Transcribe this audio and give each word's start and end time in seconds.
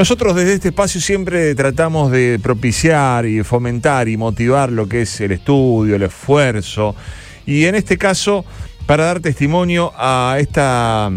Nosotros 0.00 0.34
desde 0.34 0.54
este 0.54 0.68
espacio 0.68 0.98
siempre 0.98 1.54
tratamos 1.54 2.10
de 2.10 2.40
propiciar 2.42 3.26
y 3.26 3.42
fomentar 3.42 4.08
y 4.08 4.16
motivar 4.16 4.72
lo 4.72 4.88
que 4.88 5.02
es 5.02 5.20
el 5.20 5.30
estudio, 5.30 5.94
el 5.94 6.04
esfuerzo, 6.04 6.96
y 7.44 7.66
en 7.66 7.74
este 7.74 7.98
caso 7.98 8.46
para 8.86 9.04
dar 9.04 9.20
testimonio 9.20 9.92
a 9.94 10.38
esta, 10.40 11.08
a 11.08 11.10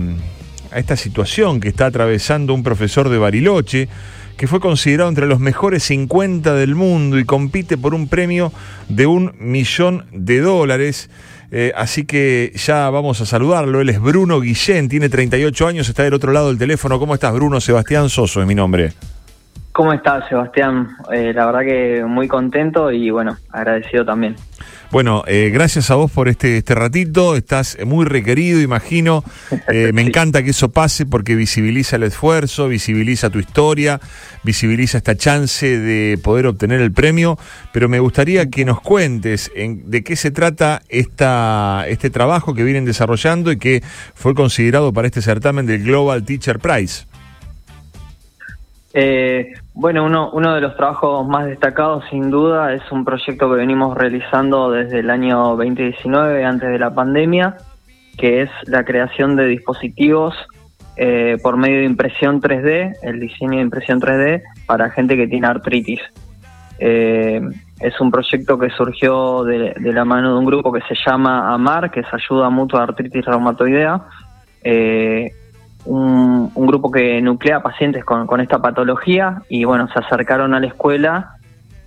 esta 0.75 0.97
situación 0.97 1.61
que 1.61 1.69
está 1.69 1.85
atravesando 1.85 2.54
un 2.54 2.61
profesor 2.61 3.07
de 3.07 3.17
Bariloche, 3.19 3.88
que 4.35 4.47
fue 4.47 4.59
considerado 4.59 5.07
entre 5.07 5.27
los 5.27 5.39
mejores 5.39 5.84
50 5.84 6.54
del 6.54 6.75
mundo 6.75 7.18
y 7.18 7.23
compite 7.23 7.77
por 7.77 7.93
un 7.93 8.09
premio 8.09 8.52
de 8.89 9.05
un 9.05 9.34
millón 9.39 10.07
de 10.11 10.41
dólares. 10.41 11.09
Eh, 11.55 11.71
así 11.75 12.04
que 12.07 12.51
ya 12.55 12.89
vamos 12.89 13.21
a 13.21 13.27
saludarlo. 13.27 13.79
Él 13.79 13.89
es 13.89 14.02
Bruno 14.02 14.41
Guillén, 14.41 14.89
tiene 14.89 15.07
38 15.07 15.67
años, 15.67 15.88
está 15.88 16.02
del 16.02 16.15
otro 16.15 16.31
lado 16.31 16.47
del 16.47 16.57
teléfono. 16.57 16.97
¿Cómo 16.97 17.13
estás, 17.13 17.31
Bruno? 17.31 17.61
Sebastián 17.61 18.09
Soso 18.09 18.41
es 18.41 18.47
mi 18.47 18.55
nombre. 18.55 18.93
¿Cómo 19.71 19.93
estás, 19.93 20.27
Sebastián? 20.27 20.89
Eh, 21.11 21.31
la 21.31 21.45
verdad 21.45 21.61
que 21.61 22.03
muy 22.05 22.27
contento 22.27 22.91
y 22.91 23.11
bueno, 23.11 23.38
agradecido 23.52 24.03
también. 24.03 24.35
Bueno, 24.93 25.23
eh, 25.25 25.49
gracias 25.52 25.89
a 25.89 25.95
vos 25.95 26.11
por 26.11 26.27
este, 26.27 26.57
este 26.57 26.75
ratito, 26.75 27.35
estás 27.35 27.79
muy 27.83 28.05
requerido, 28.05 28.61
imagino. 28.61 29.23
Eh, 29.67 29.89
me 29.91 30.02
encanta 30.05 30.43
que 30.43 30.52
eso 30.52 30.69
pase 30.69 31.07
porque 31.07 31.33
visibiliza 31.33 31.95
el 31.95 32.03
esfuerzo, 32.03 32.67
visibiliza 32.67 33.31
tu 33.31 33.39
historia, 33.39 33.99
visibiliza 34.43 34.99
esta 34.99 35.16
chance 35.16 35.79
de 35.79 36.19
poder 36.19 36.45
obtener 36.45 36.79
el 36.79 36.91
premio, 36.91 37.39
pero 37.71 37.89
me 37.89 37.97
gustaría 37.97 38.52
que 38.52 38.66
nos 38.66 38.81
cuentes 38.81 39.52
en, 39.55 39.89
de 39.89 40.03
qué 40.03 40.16
se 40.16 40.29
trata 40.29 40.83
esta, 40.89 41.85
este 41.88 42.11
trabajo 42.11 42.53
que 42.53 42.63
vienen 42.63 42.85
desarrollando 42.85 43.52
y 43.52 43.57
que 43.57 43.81
fue 44.13 44.35
considerado 44.35 44.94
para 44.94 45.07
este 45.07 45.23
certamen 45.23 45.66
del 45.66 45.85
Global 45.85 46.23
Teacher 46.23 46.59
Prize. 46.59 47.05
Eh, 48.93 49.53
bueno, 49.73 50.05
uno, 50.05 50.29
uno 50.33 50.53
de 50.53 50.61
los 50.61 50.75
trabajos 50.75 51.27
más 51.27 51.47
destacados 51.47 52.03
sin 52.11 52.29
duda 52.29 52.73
es 52.73 52.83
un 52.91 53.03
proyecto 53.03 53.50
que 53.50 53.55
venimos 53.55 53.97
realizando 53.97 54.69
desde 54.69 55.00
el 55.00 55.09
año 55.09 55.55
2019, 55.55 56.45
antes 56.45 56.69
de 56.69 56.77
la 56.77 56.94
pandemia, 56.94 57.58
que 58.17 58.44
es 58.44 58.50
la 58.67 58.85
creación 58.85 59.35
de 59.35 59.47
dispositivos 59.47 60.35
eh, 60.95 61.38
por 61.41 61.58
medio 61.58 61.80
de 61.80 61.85
impresión 61.85 62.39
3D, 62.39 62.97
el 63.02 63.19
diseño 63.19 63.58
de 63.58 63.61
impresión 63.61 64.00
3D 64.00 64.44
para 64.67 64.91
gente 64.91 65.17
que 65.17 65.28
tiene 65.28 65.47
artritis. 65.47 66.00
Eh, 66.78 67.41
es 67.80 68.00
un 68.00 68.11
proyecto 68.11 68.59
que 68.59 68.69
surgió 68.69 69.44
de, 69.44 69.73
la 69.80 70.05
mano 70.05 70.33
de 70.33 70.39
un 70.39 70.45
grupo 70.45 70.72
que 70.72 70.81
se 70.81 70.95
llama 71.05 71.52
AMAR, 71.53 71.89
que 71.89 72.02
es 72.02 72.07
Ayuda 72.11 72.50
Mutua 72.50 72.83
Artritis 72.83 73.25
Reumatoidea. 73.25 74.02
Eh, 74.63 75.31
un, 75.86 76.52
grupo 76.56 76.92
que 76.92 77.22
nuclea 77.22 77.62
pacientes 77.62 78.03
con, 78.06 78.39
esta 78.42 78.59
patología 78.59 79.42
y 79.50 79.66
bueno, 79.66 79.88
se 79.92 80.00
acercaron 80.00 80.53
a 80.53 80.59
la 80.59 80.67
escuela 80.67 81.36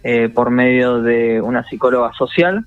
eh, 0.03 0.28
por 0.28 0.50
medio 0.50 1.00
de 1.03 1.41
una 1.41 1.64
psicóloga 1.64 2.12
social 2.12 2.64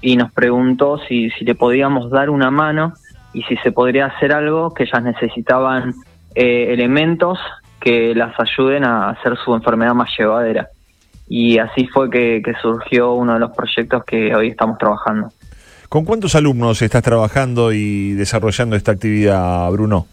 y 0.00 0.16
nos 0.16 0.32
preguntó 0.32 0.98
si, 1.06 1.30
si 1.30 1.44
le 1.44 1.54
podíamos 1.54 2.10
dar 2.10 2.30
una 2.30 2.50
mano 2.50 2.94
y 3.32 3.42
si 3.42 3.56
se 3.58 3.72
podría 3.72 4.06
hacer 4.06 4.32
algo 4.32 4.72
que 4.72 4.84
ellas 4.84 5.02
necesitaban 5.02 5.94
eh, 6.34 6.72
elementos 6.72 7.38
que 7.80 8.14
las 8.14 8.34
ayuden 8.38 8.84
a 8.84 9.10
hacer 9.10 9.36
su 9.44 9.54
enfermedad 9.54 9.94
más 9.94 10.10
llevadera. 10.18 10.68
Y 11.28 11.58
así 11.58 11.86
fue 11.86 12.10
que 12.10 12.42
surgió 12.60 13.12
uno 13.12 13.34
de 13.34 13.38
los 13.38 13.52
proyectos 13.52 14.04
que 14.04 14.34
hoy 14.34 14.48
estamos 14.48 14.78
trabajando. 14.78 15.28
¿Con 15.90 16.04
cuántos 16.04 16.36
alumnos 16.36 16.82
estás 16.82 17.02
trabajando 17.02 17.72
y 17.72 18.12
desarrollando 18.12 18.76
esta 18.76 18.92
actividad, 18.92 19.68
Bruno? 19.72 20.06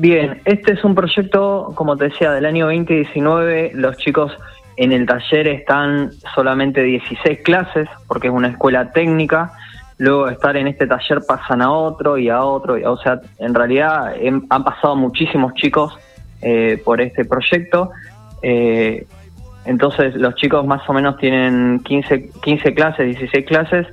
Bien, 0.00 0.40
este 0.44 0.74
es 0.74 0.84
un 0.84 0.94
proyecto, 0.94 1.72
como 1.74 1.96
te 1.96 2.04
decía, 2.04 2.30
del 2.30 2.46
año 2.46 2.66
2019. 2.66 3.72
Los 3.74 3.96
chicos 3.96 4.30
en 4.76 4.92
el 4.92 5.06
taller 5.06 5.48
están 5.48 6.12
solamente 6.36 6.84
16 6.84 7.40
clases, 7.40 7.88
porque 8.06 8.28
es 8.28 8.32
una 8.32 8.46
escuela 8.46 8.92
técnica. 8.92 9.54
Luego 9.96 10.26
de 10.26 10.34
estar 10.34 10.56
en 10.56 10.68
este 10.68 10.86
taller 10.86 11.22
pasan 11.26 11.62
a 11.62 11.72
otro 11.72 12.16
y 12.16 12.28
a 12.28 12.44
otro. 12.44 12.76
O 12.88 12.96
sea, 12.98 13.20
en 13.40 13.52
realidad 13.52 14.14
han 14.50 14.62
pasado 14.62 14.94
muchísimos 14.94 15.54
chicos 15.54 15.92
eh, 16.42 16.80
por 16.84 17.00
este 17.00 17.24
proyecto. 17.24 17.90
Eh, 18.40 19.04
entonces 19.64 20.14
los 20.14 20.36
chicos 20.36 20.64
más 20.64 20.88
o 20.88 20.92
menos 20.92 21.16
tienen 21.16 21.80
15, 21.80 22.30
15 22.40 22.72
clases, 22.72 23.04
16 23.04 23.44
clases. 23.44 23.88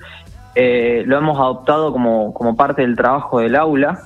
Eh, 0.53 1.01
lo 1.07 1.17
hemos 1.17 1.39
adoptado 1.39 1.91
como, 1.91 2.31
como 2.31 2.55
parte 2.55 2.83
del 2.83 2.95
trabajo 2.95 3.39
del 3.39 3.55
aula 3.55 4.03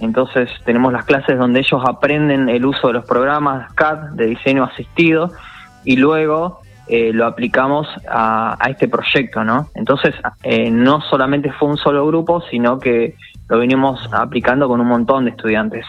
entonces 0.00 0.50
tenemos 0.64 0.92
las 0.92 1.04
clases 1.04 1.38
donde 1.38 1.60
ellos 1.60 1.82
aprenden 1.86 2.48
el 2.48 2.64
uso 2.66 2.88
de 2.88 2.94
los 2.94 3.04
programas 3.04 3.72
CAD 3.74 4.12
de 4.14 4.26
diseño 4.26 4.64
asistido 4.64 5.30
y 5.84 5.96
luego 5.96 6.60
eh, 6.86 7.12
lo 7.12 7.26
aplicamos 7.26 7.88
a, 8.08 8.58
este 8.68 8.88
proyecto, 8.88 9.44
¿no? 9.44 9.68
Entonces 9.74 10.14
eh, 10.42 10.70
no 10.70 11.00
solamente 11.00 11.50
fue 11.52 11.68
un 11.68 11.78
solo 11.78 12.06
grupo, 12.06 12.42
sino 12.50 12.78
que 12.78 13.14
lo 13.48 13.58
venimos 13.58 14.00
aplicando 14.12 14.68
con 14.68 14.80
un 14.80 14.88
montón 14.88 15.24
de 15.24 15.30
estudiantes. 15.30 15.86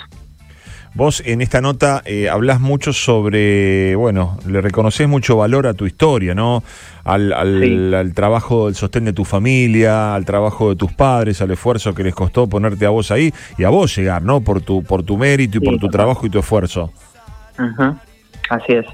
Vos 0.96 1.22
en 1.26 1.42
esta 1.42 1.60
nota 1.60 2.02
eh, 2.06 2.30
hablas 2.30 2.62
mucho 2.62 2.94
sobre, 2.94 3.98
bueno, 3.98 4.38
le 4.48 4.62
reconoces 4.62 5.10
mucho 5.10 5.36
valor 5.36 5.68
a 5.68 5.74
tu 5.74 5.86
historia, 5.86 6.34
¿no? 6.34 6.64
Al, 7.04 7.34
al, 7.34 8.14
trabajo, 8.14 8.68
del 8.68 8.76
sostén 8.76 9.04
de 9.04 9.12
tu 9.12 9.26
familia, 9.26 10.16
al 10.16 10.24
trabajo 10.24 10.70
de 10.70 10.78
tus 10.78 10.94
padres, 10.94 11.42
al 11.42 11.52
esfuerzo 11.52 11.94
que 11.94 12.02
les 12.02 12.16
costó 12.16 12.48
ponerte 12.48 12.86
a 12.86 12.92
vos 12.92 13.12
ahí 13.12 13.34
y 13.58 13.66
a 13.66 13.70
vos 13.70 13.94
llegar, 13.94 14.22
¿no? 14.22 14.40
Por 14.40 14.62
tu, 14.62 14.84
por 14.84 15.04
tu 15.04 15.18
mérito 15.18 15.58
y 15.58 15.62
por 15.62 15.78
tu 15.80 15.90
trabajo 15.90 16.26
y 16.26 16.30
tu 16.30 16.40
esfuerzo. 16.40 16.94
Así 18.50 18.74
es. 18.74 18.86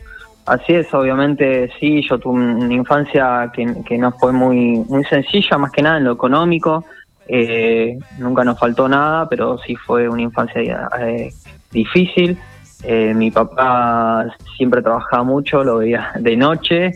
Así 0.47 0.73
es, 0.73 0.91
obviamente 0.95 1.69
sí, 1.79 2.01
yo 2.09 2.17
tuve 2.17 2.41
una 2.41 2.73
infancia 2.73 3.51
que, 3.53 3.75
que 3.85 3.99
no 3.99 4.11
fue 4.13 4.33
muy, 4.33 4.83
muy 4.89 5.03
sencilla, 5.03 5.59
más 5.59 5.71
que 5.71 5.83
nada 5.83 5.99
en 5.99 6.05
lo 6.05 6.13
económico. 6.13 6.83
Eh, 7.27 7.99
nunca 8.17 8.43
nos 8.43 8.59
faltó 8.59 8.89
nada, 8.89 9.29
pero 9.29 9.59
sí 9.59 9.75
fue 9.75 10.09
una 10.09 10.23
infancia 10.23 10.89
eh, 10.99 11.31
difícil. 11.71 12.37
Eh, 12.83 13.13
mi 13.13 13.29
papá 13.29 14.25
siempre 14.57 14.81
trabajaba 14.81 15.23
mucho, 15.23 15.63
lo 15.63 15.77
veía 15.77 16.11
de 16.19 16.35
noche. 16.35 16.91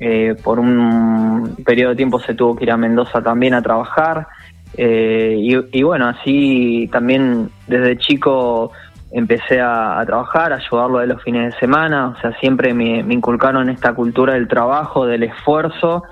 Eh, 0.00 0.34
por 0.42 0.58
un 0.58 1.56
periodo 1.64 1.90
de 1.90 1.96
tiempo 1.96 2.20
se 2.20 2.34
tuvo 2.34 2.56
que 2.56 2.64
ir 2.64 2.70
a 2.70 2.76
Mendoza 2.76 3.22
también 3.22 3.54
a 3.54 3.62
trabajar. 3.62 4.26
Eh, 4.76 5.36
y, 5.72 5.82
bueno, 5.82 6.08
así 6.08 6.88
también 6.90 7.50
desde 7.66 7.96
chico 7.98 8.72
empecé 9.12 9.60
a, 9.60 10.02
trabajar, 10.04 10.52
a 10.52 10.56
ayudarlo 10.56 10.98
de 10.98 11.06
los 11.06 11.22
fines 11.22 11.52
de 11.52 11.60
semana. 11.60 12.08
O 12.08 12.20
sea, 12.20 12.32
siempre 12.40 12.74
me, 12.74 12.98
inculcaron 12.98 13.68
esta 13.68 13.94
cultura 13.94 14.34
del 14.34 14.48
trabajo, 14.48 15.06
del 15.06 15.24
esfuerzo. 15.24 16.04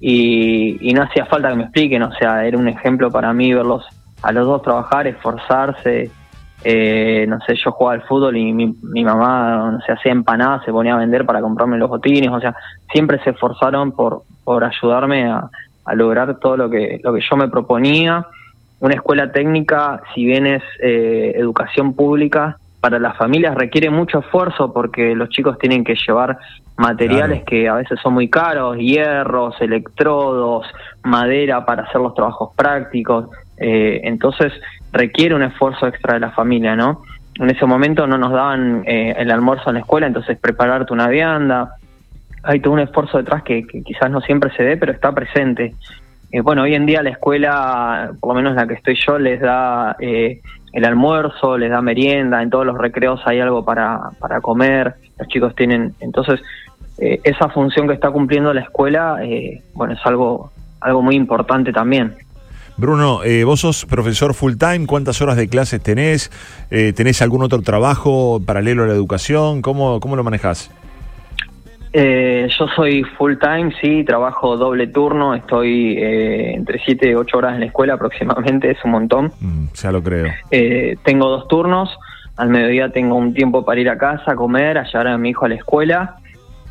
Y, 0.00 0.78
y 0.88 0.94
no 0.94 1.02
hacía 1.02 1.26
falta 1.26 1.50
que 1.50 1.56
me 1.56 1.64
expliquen, 1.64 2.04
o 2.04 2.12
sea, 2.12 2.46
era 2.46 2.56
un 2.56 2.68
ejemplo 2.68 3.10
para 3.10 3.32
mí 3.32 3.52
verlos 3.52 3.84
a 4.22 4.30
los 4.30 4.46
dos 4.46 4.62
trabajar, 4.62 5.08
esforzarse 5.08 6.08
eh, 6.64 7.24
no 7.28 7.38
sé, 7.40 7.54
yo 7.54 7.70
jugaba 7.72 7.94
al 7.94 8.06
fútbol 8.06 8.36
y 8.36 8.52
mi, 8.52 8.74
mi 8.82 9.04
mamá, 9.04 9.70
no 9.72 9.80
sé, 9.80 9.92
hacía 9.92 10.12
empanadas, 10.12 10.64
se 10.64 10.72
ponía 10.72 10.94
a 10.94 10.98
vender 10.98 11.24
para 11.24 11.40
comprarme 11.40 11.78
los 11.78 11.88
botines, 11.88 12.30
o 12.30 12.40
sea, 12.40 12.54
siempre 12.92 13.22
se 13.22 13.30
esforzaron 13.30 13.92
por, 13.92 14.22
por 14.44 14.64
ayudarme 14.64 15.30
a, 15.30 15.48
lograr 15.94 16.38
todo 16.38 16.54
lo 16.58 16.68
que, 16.68 17.00
lo 17.02 17.14
que 17.14 17.22
yo 17.22 17.34
me 17.38 17.48
proponía. 17.48 18.26
Una 18.80 18.94
escuela 18.94 19.32
técnica, 19.32 20.02
si 20.14 20.26
bien 20.26 20.46
es 20.46 20.62
eh, 20.80 21.32
educación 21.34 21.94
pública, 21.94 22.58
para 22.80 22.98
las 22.98 23.16
familias 23.16 23.54
requiere 23.54 23.90
mucho 23.90 24.18
esfuerzo 24.18 24.72
porque 24.72 25.14
los 25.14 25.30
chicos 25.30 25.58
tienen 25.58 25.84
que 25.84 25.94
llevar 25.94 26.38
materiales 26.76 27.42
que 27.44 27.68
a 27.68 27.74
veces 27.74 27.98
son 28.00 28.14
muy 28.14 28.28
caros, 28.28 28.76
hierros, 28.76 29.60
electrodos, 29.60 30.66
madera 31.02 31.64
para 31.64 31.82
hacer 31.82 32.00
los 32.00 32.14
trabajos 32.14 32.50
prácticos. 32.54 33.30
Eh, 33.56 34.00
entonces 34.04 34.52
requiere 34.92 35.34
un 35.34 35.42
esfuerzo 35.42 35.86
extra 35.86 36.14
de 36.14 36.20
la 36.20 36.30
familia, 36.30 36.76
¿no? 36.76 37.02
En 37.38 37.50
ese 37.50 37.66
momento 37.66 38.06
no 38.06 38.18
nos 38.18 38.32
daban 38.32 38.82
eh, 38.86 39.14
el 39.16 39.30
almuerzo 39.30 39.70
en 39.70 39.74
la 39.74 39.80
escuela, 39.80 40.06
entonces 40.06 40.38
prepararte 40.38 40.92
una 40.92 41.08
vianda. 41.08 41.76
Hay 42.42 42.60
todo 42.60 42.72
un 42.72 42.80
esfuerzo 42.80 43.18
detrás 43.18 43.42
que, 43.44 43.64
quizás 43.64 44.10
no 44.10 44.20
siempre 44.20 44.50
se 44.56 44.64
ve, 44.64 44.76
pero 44.76 44.92
está 44.92 45.12
presente. 45.12 45.74
Eh, 46.32 46.40
bueno, 46.40 46.62
hoy 46.62 46.74
en 46.74 46.84
día 46.84 47.02
la 47.02 47.10
escuela, 47.10 48.10
por 48.20 48.30
lo 48.30 48.34
menos 48.34 48.56
la 48.56 48.66
que 48.66 48.74
estoy 48.74 48.98
yo, 49.06 49.18
les 49.18 49.40
da 49.40 49.96
eh, 50.00 50.40
el 50.72 50.84
almuerzo, 50.84 51.56
les 51.56 51.70
da 51.70 51.80
merienda, 51.80 52.42
en 52.42 52.50
todos 52.50 52.66
los 52.66 52.76
recreos 52.76 53.20
hay 53.24 53.38
algo 53.38 53.64
para, 53.64 54.00
para 54.18 54.40
comer, 54.40 54.94
los 55.18 55.28
chicos 55.28 55.54
tienen, 55.54 55.94
entonces 56.00 56.40
esa 57.00 57.48
función 57.50 57.86
que 57.86 57.94
está 57.94 58.10
cumpliendo 58.10 58.52
la 58.52 58.62
escuela, 58.62 59.20
bueno, 59.72 59.94
es 59.94 60.00
algo, 60.04 60.50
algo 60.80 61.00
muy 61.00 61.14
importante 61.14 61.72
también. 61.72 62.16
Bruno, 62.78 63.24
eh, 63.24 63.42
vos 63.44 63.60
sos 63.60 63.84
profesor 63.86 64.34
full 64.34 64.54
time, 64.56 64.86
¿cuántas 64.86 65.20
horas 65.20 65.36
de 65.36 65.48
clases 65.48 65.82
tenés? 65.82 66.30
Eh, 66.70 66.92
¿Tenés 66.92 67.20
algún 67.22 67.42
otro 67.42 67.60
trabajo 67.62 68.40
paralelo 68.44 68.84
a 68.84 68.86
la 68.86 68.92
educación? 68.94 69.62
¿Cómo, 69.62 69.98
cómo 69.98 70.14
lo 70.14 70.22
manejás? 70.22 70.70
Eh, 71.92 72.48
yo 72.56 72.66
soy 72.76 73.02
full 73.02 73.34
time, 73.40 73.72
sí, 73.80 74.04
trabajo 74.04 74.56
doble 74.56 74.86
turno, 74.86 75.34
estoy 75.34 75.96
eh, 75.98 76.54
entre 76.54 76.78
7 76.84 77.10
y 77.10 77.14
8 77.14 77.38
horas 77.38 77.54
en 77.54 77.60
la 77.60 77.66
escuela 77.66 77.94
aproximadamente, 77.94 78.70
es 78.70 78.78
un 78.84 78.92
montón. 78.92 79.32
Mm, 79.40 79.66
ya 79.74 79.90
lo 79.90 80.02
creo. 80.02 80.28
tengo 81.02 81.28
dos 81.28 81.48
turnos, 81.48 81.90
al 82.36 82.50
mediodía 82.50 82.90
tengo 82.90 83.16
un 83.16 83.34
tiempo 83.34 83.64
para 83.64 83.80
ir 83.80 83.90
a 83.90 83.98
casa, 83.98 84.32
a 84.32 84.36
comer, 84.36 84.78
a 84.78 84.84
llevar 84.84 85.08
a 85.08 85.18
mi 85.18 85.30
hijo 85.30 85.46
a 85.46 85.48
la 85.48 85.56
escuela 85.56 86.16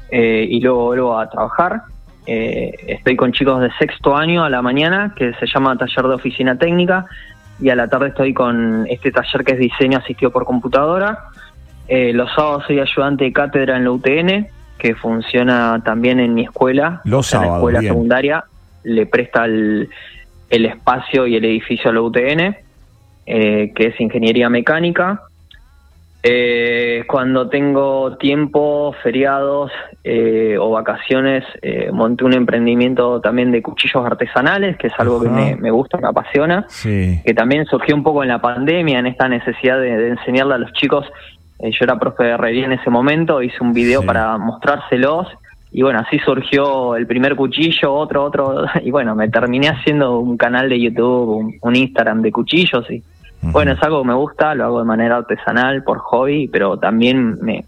eh, 0.09 0.47
y 0.49 0.61
luego 0.61 0.85
vuelvo 0.85 1.19
a 1.19 1.29
trabajar. 1.29 1.81
Eh, 2.29 2.75
estoy 2.87 3.15
con 3.15 3.31
chicos 3.31 3.61
de 3.61 3.71
sexto 3.79 4.15
año 4.15 4.43
a 4.43 4.49
la 4.49 4.61
mañana, 4.61 5.13
que 5.15 5.33
se 5.35 5.47
llama 5.47 5.77
taller 5.77 6.07
de 6.07 6.15
oficina 6.15 6.57
técnica, 6.57 7.05
y 7.59 7.69
a 7.69 7.75
la 7.75 7.87
tarde 7.87 8.09
estoy 8.09 8.33
con 8.33 8.85
este 8.89 9.11
taller 9.11 9.45
que 9.45 9.53
es 9.53 9.59
diseño 9.59 9.97
asistido 9.97 10.29
por 10.29 10.43
computadora. 10.43 11.17
Eh, 11.87 12.11
los 12.11 12.29
sábados 12.35 12.65
soy 12.67 12.81
ayudante 12.81 13.23
de 13.23 13.31
cátedra 13.31 13.77
en 13.77 13.85
la 13.85 13.91
UTN, 13.91 14.47
que 14.77 14.93
funciona 14.95 15.81
también 15.85 16.19
en 16.19 16.33
mi 16.33 16.43
escuela, 16.43 17.01
los 17.05 17.33
en 17.33 17.41
la 17.41 17.55
escuela 17.55 17.81
secundaria, 17.81 18.43
le 18.83 19.05
presta 19.05 19.45
el, 19.45 19.89
espacio 20.49 21.27
y 21.27 21.37
el 21.37 21.45
edificio 21.45 21.89
a 21.89 21.93
la 21.93 22.01
UTN, 22.01 22.57
que 23.25 23.73
es 23.77 23.99
ingeniería 24.01 24.49
mecánica. 24.49 25.23
Eh, 26.29 27.05
cuando 27.07 27.47
tengo 27.47 28.17
tiempo, 28.17 28.93
feriados 29.01 29.71
eh, 30.03 30.57
o 30.59 30.71
vacaciones, 30.71 31.45
eh, 31.61 31.89
monté 31.93 32.25
un 32.25 32.33
emprendimiento 32.33 33.21
también 33.21 33.49
de 33.49 33.61
cuchillos 33.61 34.05
artesanales, 34.05 34.75
que 34.75 34.87
es 34.87 34.93
algo 34.97 35.21
que 35.21 35.29
me, 35.29 35.71
gusta, 35.71 35.97
me 35.97 36.09
apasiona, 36.09 36.67
que 36.83 37.33
también 37.33 37.65
surgió 37.65 37.95
un 37.95 38.03
poco 38.03 38.23
en 38.23 38.29
la 38.29 38.41
pandemia, 38.41 38.99
en 38.99 39.07
esta 39.07 39.29
necesidad 39.29 39.79
de, 39.79 40.09
enseñarle 40.09 40.55
a 40.55 40.57
los 40.57 40.73
chicos. 40.73 41.05
Eh, 41.59 41.71
yo 41.71 41.85
era 41.85 41.97
profe 41.97 42.25
de 42.25 42.31
herrería 42.31 42.65
en 42.65 42.73
ese 42.73 42.89
momento, 42.89 43.41
hice 43.41 43.57
un 43.61 43.71
video 43.71 44.03
para 44.03 44.37
mostrárselos 44.37 45.29
y 45.71 45.81
bueno, 45.81 45.99
así 45.99 46.19
surgió 46.19 46.97
el 46.97 47.07
primer 47.07 47.37
cuchillo, 47.37 47.93
otro, 47.93 48.25
otro, 48.25 48.65
y 48.83 48.91
bueno, 48.91 49.15
me 49.15 49.29
terminé 49.29 49.69
haciendo 49.69 50.19
un 50.19 50.35
canal 50.35 50.67
de 50.67 50.81
YouTube, 50.81 51.57
un 51.61 51.75
Instagram 51.75 52.21
de 52.21 52.33
cuchillos 52.33 52.89
y 52.91 53.01
bueno, 53.51 53.71
es 53.71 53.83
algo 53.83 54.01
que 54.01 54.07
me 54.07 54.13
gusta, 54.13 54.55
lo 54.55 54.65
hago 54.65 54.79
de 54.79 54.85
manera 54.85 55.17
artesanal, 55.17 55.83
por 55.83 55.99
hobby, 55.99 56.47
pero 56.47 56.77
también 56.77 57.37
me, 57.41 57.65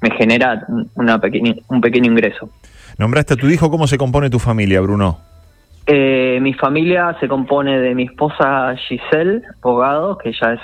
me 0.00 0.10
genera 0.12 0.66
una 0.94 1.18
pequeña, 1.18 1.54
un 1.68 1.80
pequeño 1.80 2.10
ingreso. 2.10 2.50
¿Nombraste 2.98 3.34
a 3.34 3.36
tu 3.36 3.48
hijo? 3.48 3.70
¿Cómo 3.70 3.86
se 3.86 3.98
compone 3.98 4.30
tu 4.30 4.38
familia, 4.38 4.80
Bruno? 4.80 5.18
Eh, 5.86 6.38
mi 6.40 6.52
familia 6.54 7.16
se 7.18 7.28
compone 7.28 7.80
de 7.80 7.94
mi 7.94 8.04
esposa 8.04 8.76
Giselle 8.76 9.42
Pogado, 9.60 10.18
que 10.18 10.28
ella 10.28 10.54
es, 10.54 10.60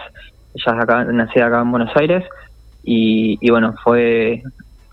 ella 0.55 0.77
es 0.77 0.83
acá, 0.83 1.05
nacida 1.05 1.47
acá 1.47 1.63
en 1.63 1.71
Buenos 1.71 1.97
Aires, 1.97 2.25
y, 2.85 3.39
y 3.41 3.51
bueno, 3.51 3.75
fue 3.83 4.43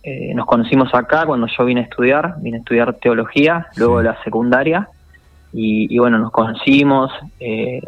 eh, 0.06 0.34
nos 0.36 0.46
conocimos 0.46 0.94
acá 0.94 1.25
cuando 1.25 1.48
yo 1.48 1.64
vine 1.64 1.80
a 1.81 1.84
estudiar, 1.84 2.36
vine 2.42 2.58
a 2.58 2.60
estudiar 2.60 2.94
teología, 2.96 3.68
luego 3.78 4.00
de 4.00 4.04
la 4.04 4.22
secundaria, 4.24 4.90
y, 5.54 5.94
y, 5.94 5.98
bueno, 5.98 6.18
nos 6.18 6.31
conocimos, 6.31 7.12
eh, 7.40 7.81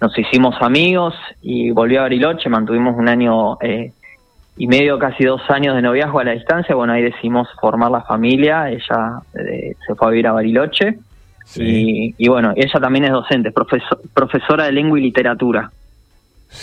nos 0.00 0.18
hicimos 0.18 0.54
amigos 0.60 1.14
y 1.42 1.70
volví 1.70 1.96
a 1.96 2.02
Bariloche, 2.02 2.48
mantuvimos 2.48 2.96
un 2.96 3.08
año 3.08 3.58
eh, 3.60 3.92
y 4.56 4.66
medio, 4.66 4.98
casi 4.98 5.24
dos 5.24 5.42
años 5.48 5.74
de 5.74 5.82
noviazgo 5.82 6.20
a 6.20 6.24
la 6.24 6.32
distancia, 6.32 6.74
bueno, 6.74 6.92
ahí 6.92 7.02
decidimos 7.02 7.48
formar 7.60 7.90
la 7.90 8.02
familia, 8.02 8.70
ella 8.70 9.20
eh, 9.34 9.74
se 9.86 9.94
fue 9.94 10.08
a 10.08 10.10
vivir 10.10 10.26
a 10.26 10.32
Bariloche 10.32 10.98
y, 11.54 12.28
bueno, 12.28 12.52
ella 12.56 12.80
también 12.80 13.04
es 13.04 13.12
docente, 13.12 13.52
profesora 13.52 14.64
de 14.64 14.72
lengua 14.72 14.98
y 14.98 15.02
literatura. 15.02 15.70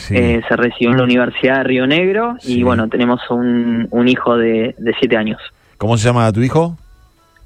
Eh, 0.10 0.42
se 0.48 0.56
recibió 0.56 0.92
en 0.92 0.98
la 0.98 1.04
Universidad 1.04 1.58
de 1.58 1.64
Río 1.64 1.88
Negro 1.88 2.36
y 2.44 2.64
bueno, 2.64 2.88
tenemos 2.90 3.22
un, 3.30 3.88
un 3.92 4.08
hijo 4.08 4.38
de, 4.38 4.76
de 4.78 4.94
siete 5.00 5.18
años. 5.18 5.40
¿Cómo 5.78 5.98
se 5.98 6.08
llama 6.08 6.32
tu 6.32 6.42
hijo? 6.42 6.78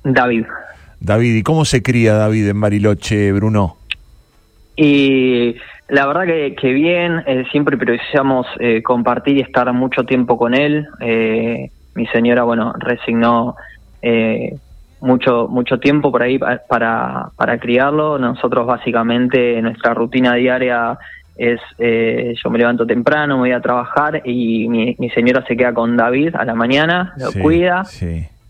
David. 0.04 0.45
David, 1.00 1.36
¿y 1.36 1.44
cómo 1.44 1.66
se 1.66 1.84
cría 1.84 2.13
David 2.13 2.48
en 2.48 2.62
Bariloche, 2.62 3.31
Bruno? 3.34 3.78
Y 4.75 5.56
la 5.89 6.06
verdad 6.06 6.25
que, 6.25 6.74
bien, 6.74 7.24
eh, 7.25 7.45
siempre 7.51 7.78
priorizamos 7.78 8.45
eh, 8.60 8.84
compartir 8.84 9.38
y 9.38 9.42
estar 9.42 9.72
mucho 9.72 10.04
tiempo 10.04 10.38
con 10.38 10.54
él. 10.54 10.86
Eh, 11.00 11.72
mi 11.95 12.06
señora, 12.07 12.44
bueno, 12.44 12.74
resignó 12.78 13.56
mucho 15.00 15.48
mucho 15.50 15.80
tiempo 15.80 16.12
por 16.12 16.24
ahí 16.24 16.39
para, 16.39 17.30
para 17.36 17.57
criarlo. 17.57 18.18
Nosotros 18.18 18.66
básicamente 18.66 19.62
nuestra 19.62 19.94
rutina 19.94 20.36
diaria 20.36 20.98
es 21.36 21.60
yo 21.78 22.50
me 22.50 22.60
levanto 22.60 22.86
temprano, 22.86 23.36
me 23.36 23.42
voy 23.42 23.51
a 23.51 23.62
trabajar 23.62 24.22
y 24.25 24.68
mi, 24.68 25.10
señora 25.10 25.44
se 25.48 25.57
queda 25.57 25.74
con 25.74 25.98
David 25.98 26.36
a 26.36 26.45
la 26.45 26.54
mañana, 26.54 27.13
lo 27.18 27.31
cuida. 27.42 27.84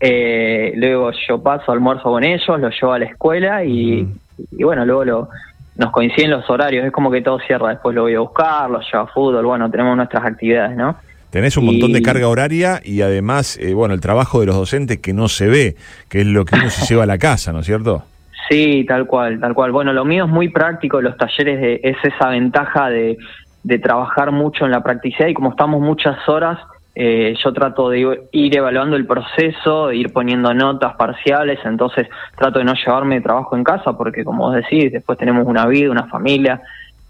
luego 0.00 1.10
yo 1.28 1.42
paso 1.42 1.72
almuerzo 1.72 2.04
con 2.04 2.24
ellos, 2.24 2.60
lo 2.60 2.70
llevo 2.70 2.92
a 2.92 2.98
la 2.98 3.06
escuela 3.06 3.64
y, 3.64 4.06
y 4.52 4.64
bueno, 4.64 4.84
luego 4.84 5.04
lo 5.04 5.28
nos 5.78 5.92
coinciden 5.92 6.32
los 6.32 6.50
horarios, 6.50 6.84
es 6.84 6.92
como 6.92 7.10
que 7.10 7.22
todo 7.22 7.38
cierra, 7.38 7.70
después 7.70 7.94
lo 7.94 8.02
voy 8.02 8.14
a 8.14 8.20
buscar, 8.20 8.68
lo 8.68 8.80
llevo 8.80 9.04
a 9.04 9.06
fútbol, 9.06 9.46
bueno, 9.46 9.70
tenemos 9.70 9.96
nuestras 9.96 10.24
actividades, 10.24 10.76
¿no? 10.76 10.96
Tenés 11.30 11.56
un 11.56 11.66
montón 11.66 11.92
de 11.92 12.02
carga 12.02 12.26
horaria 12.26 12.80
y 12.82 13.02
además, 13.02 13.58
eh, 13.58 13.74
bueno, 13.74 13.94
el 13.94 14.00
trabajo 14.00 14.40
de 14.40 14.46
los 14.46 14.56
docentes 14.56 14.98
que 14.98 15.12
no 15.12 15.28
se 15.28 15.46
ve, 15.46 15.76
que 16.08 16.22
es 16.22 16.26
lo 16.26 16.44
que 16.44 16.56
uno 16.56 16.70
se 16.70 16.86
lleva 16.86 17.04
a 17.04 17.06
la 17.06 17.18
casa, 17.18 17.52
¿no 17.52 17.60
es 17.60 17.66
cierto? 17.66 18.02
Sí, 18.48 18.84
tal 18.88 19.06
cual, 19.06 19.38
tal 19.38 19.54
cual. 19.54 19.72
Bueno, 19.72 19.92
lo 19.92 20.06
mío 20.06 20.24
es 20.24 20.30
muy 20.30 20.48
práctico, 20.48 21.02
los 21.02 21.16
talleres 21.18 21.60
de, 21.60 21.80
es 21.84 21.96
esa 22.02 22.30
ventaja 22.30 22.88
de, 22.88 23.18
de 23.62 23.78
trabajar 23.78 24.32
mucho 24.32 24.64
en 24.64 24.70
la 24.70 24.82
practicidad 24.82 25.28
y 25.28 25.34
como 25.34 25.50
estamos 25.50 25.82
muchas 25.82 26.16
horas, 26.28 26.58
eh, 26.94 27.34
yo 27.42 27.52
trato 27.52 27.90
de 27.90 28.26
ir 28.32 28.56
evaluando 28.56 28.96
el 28.96 29.06
proceso, 29.06 29.92
ir 29.92 30.12
poniendo 30.12 30.52
notas 30.52 30.96
parciales, 30.96 31.60
entonces 31.64 32.08
trato 32.36 32.58
de 32.58 32.64
no 32.64 32.74
llevarme 32.74 33.20
trabajo 33.20 33.56
en 33.56 33.62
casa 33.62 33.96
porque 33.96 34.24
como 34.24 34.46
vos 34.46 34.54
decís, 34.54 34.90
después 34.90 35.16
tenemos 35.18 35.46
una 35.46 35.66
vida, 35.66 35.90
una 35.90 36.08
familia, 36.08 36.60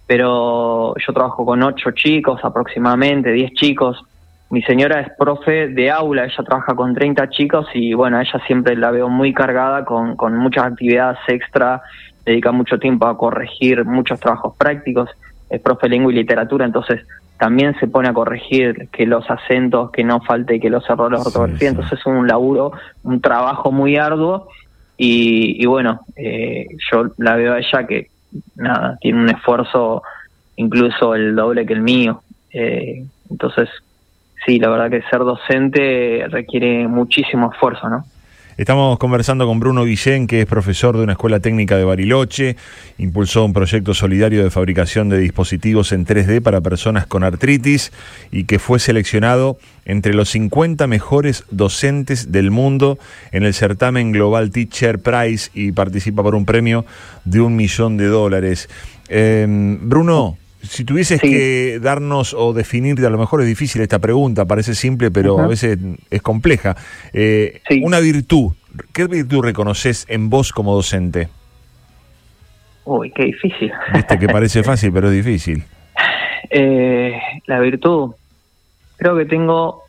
pero 0.06 0.94
yo 0.96 1.12
trabajo 1.12 1.44
con 1.44 1.62
ocho 1.62 1.92
chicos 1.92 2.40
aproximadamente, 2.42 3.30
diez 3.32 3.52
chicos. 3.52 4.02
Mi 4.50 4.62
señora 4.62 5.00
es 5.00 5.08
profe 5.18 5.68
de 5.68 5.90
aula, 5.90 6.24
ella 6.24 6.44
trabaja 6.44 6.74
con 6.74 6.94
30 6.94 7.28
chicos 7.28 7.66
y 7.74 7.92
bueno, 7.92 8.18
ella 8.20 8.40
siempre 8.46 8.76
la 8.76 8.90
veo 8.90 9.08
muy 9.08 9.34
cargada 9.34 9.84
con, 9.84 10.16
con 10.16 10.36
muchas 10.36 10.64
actividades 10.64 11.18
extra, 11.28 11.82
dedica 12.24 12.52
mucho 12.52 12.78
tiempo 12.78 13.06
a 13.06 13.16
corregir 13.16 13.84
muchos 13.84 14.18
trabajos 14.20 14.54
prácticos, 14.56 15.10
es 15.50 15.60
profe 15.60 15.86
de 15.86 15.90
lengua 15.90 16.12
y 16.12 16.16
literatura, 16.16 16.64
entonces 16.64 17.00
también 17.38 17.78
se 17.78 17.86
pone 17.86 18.08
a 18.08 18.12
corregir 18.12 18.88
que 18.90 19.06
los 19.06 19.30
acentos, 19.30 19.90
que 19.92 20.04
no 20.04 20.20
falte, 20.20 20.60
que 20.60 20.70
los 20.70 20.88
errores 20.90 21.20
de 21.20 21.26
ortografía, 21.26 21.68
entonces 21.68 21.98
es 21.98 22.06
un 22.06 22.26
laburo, 22.26 22.72
un 23.04 23.20
trabajo 23.20 23.70
muy 23.70 23.96
arduo 23.96 24.48
y, 24.96 25.64
bueno, 25.66 26.00
eh, 26.16 26.66
yo 26.90 27.10
la 27.18 27.36
veo 27.36 27.54
a 27.54 27.58
ella 27.58 27.86
que 27.86 28.08
nada, 28.56 28.98
tiene 29.00 29.22
un 29.22 29.28
esfuerzo 29.28 30.02
incluso 30.56 31.14
el 31.14 31.36
doble 31.36 31.64
que 31.64 31.74
el 31.74 31.82
mío, 31.82 32.22
eh, 32.52 33.04
entonces 33.30 33.68
sí, 34.44 34.58
la 34.58 34.68
verdad 34.68 34.90
que 34.90 35.08
ser 35.08 35.20
docente 35.20 36.26
requiere 36.28 36.88
muchísimo 36.88 37.52
esfuerzo, 37.52 37.88
¿no? 37.88 38.04
Estamos 38.58 38.98
conversando 38.98 39.46
con 39.46 39.60
Bruno 39.60 39.84
Guillén, 39.84 40.26
que 40.26 40.40
es 40.40 40.46
profesor 40.46 40.96
de 40.96 41.04
una 41.04 41.12
escuela 41.12 41.38
técnica 41.38 41.76
de 41.76 41.84
Bariloche, 41.84 42.56
impulsó 42.98 43.44
un 43.44 43.52
proyecto 43.52 43.94
solidario 43.94 44.42
de 44.42 44.50
fabricación 44.50 45.08
de 45.08 45.20
dispositivos 45.20 45.92
en 45.92 46.04
3D 46.04 46.42
para 46.42 46.60
personas 46.60 47.06
con 47.06 47.22
artritis 47.22 47.92
y 48.32 48.46
que 48.46 48.58
fue 48.58 48.80
seleccionado 48.80 49.60
entre 49.84 50.12
los 50.12 50.30
50 50.30 50.88
mejores 50.88 51.44
docentes 51.52 52.32
del 52.32 52.50
mundo 52.50 52.98
en 53.30 53.44
el 53.44 53.54
certamen 53.54 54.10
Global 54.10 54.50
Teacher 54.50 54.98
Prize 54.98 55.50
y 55.54 55.70
participa 55.70 56.24
por 56.24 56.34
un 56.34 56.44
premio 56.44 56.84
de 57.24 57.40
un 57.40 57.54
millón 57.54 57.96
de 57.96 58.06
dólares. 58.06 58.68
Em, 59.08 59.88
Bruno, 59.88 60.36
si 60.62 60.84
tuvieses 60.84 61.20
que 61.20 61.78
darnos 61.80 62.34
o 62.34 62.52
definir, 62.52 63.04
a 63.04 63.10
lo 63.10 63.18
mejor 63.18 63.42
es 63.42 63.46
difícil 63.46 63.80
esta 63.82 63.98
pregunta, 63.98 64.44
parece 64.44 64.74
simple, 64.74 65.10
pero 65.10 65.38
a 65.38 65.46
veces 65.46 65.78
es 66.10 66.22
compleja. 66.22 66.76
Eh, 67.12 67.60
una 67.82 68.00
virtud, 68.00 68.52
¿qué 68.92 69.06
virtud 69.06 69.42
reconoces 69.42 70.04
en 70.08 70.30
vos 70.30 70.52
como 70.52 70.74
docente? 70.74 71.28
Uy, 72.84 73.12
qué 73.14 73.26
difícil. 73.26 73.70
Viste 73.94 74.18
que 74.18 74.28
parece 74.28 74.62
fácil, 74.64 74.92
pero 74.92 75.10
es 75.10 75.24
difícil. 75.24 75.62
Eh, 76.50 77.20
la 77.46 77.60
virtud, 77.60 78.12
creo 78.96 79.16
que 79.16 79.26
tengo, 79.26 79.82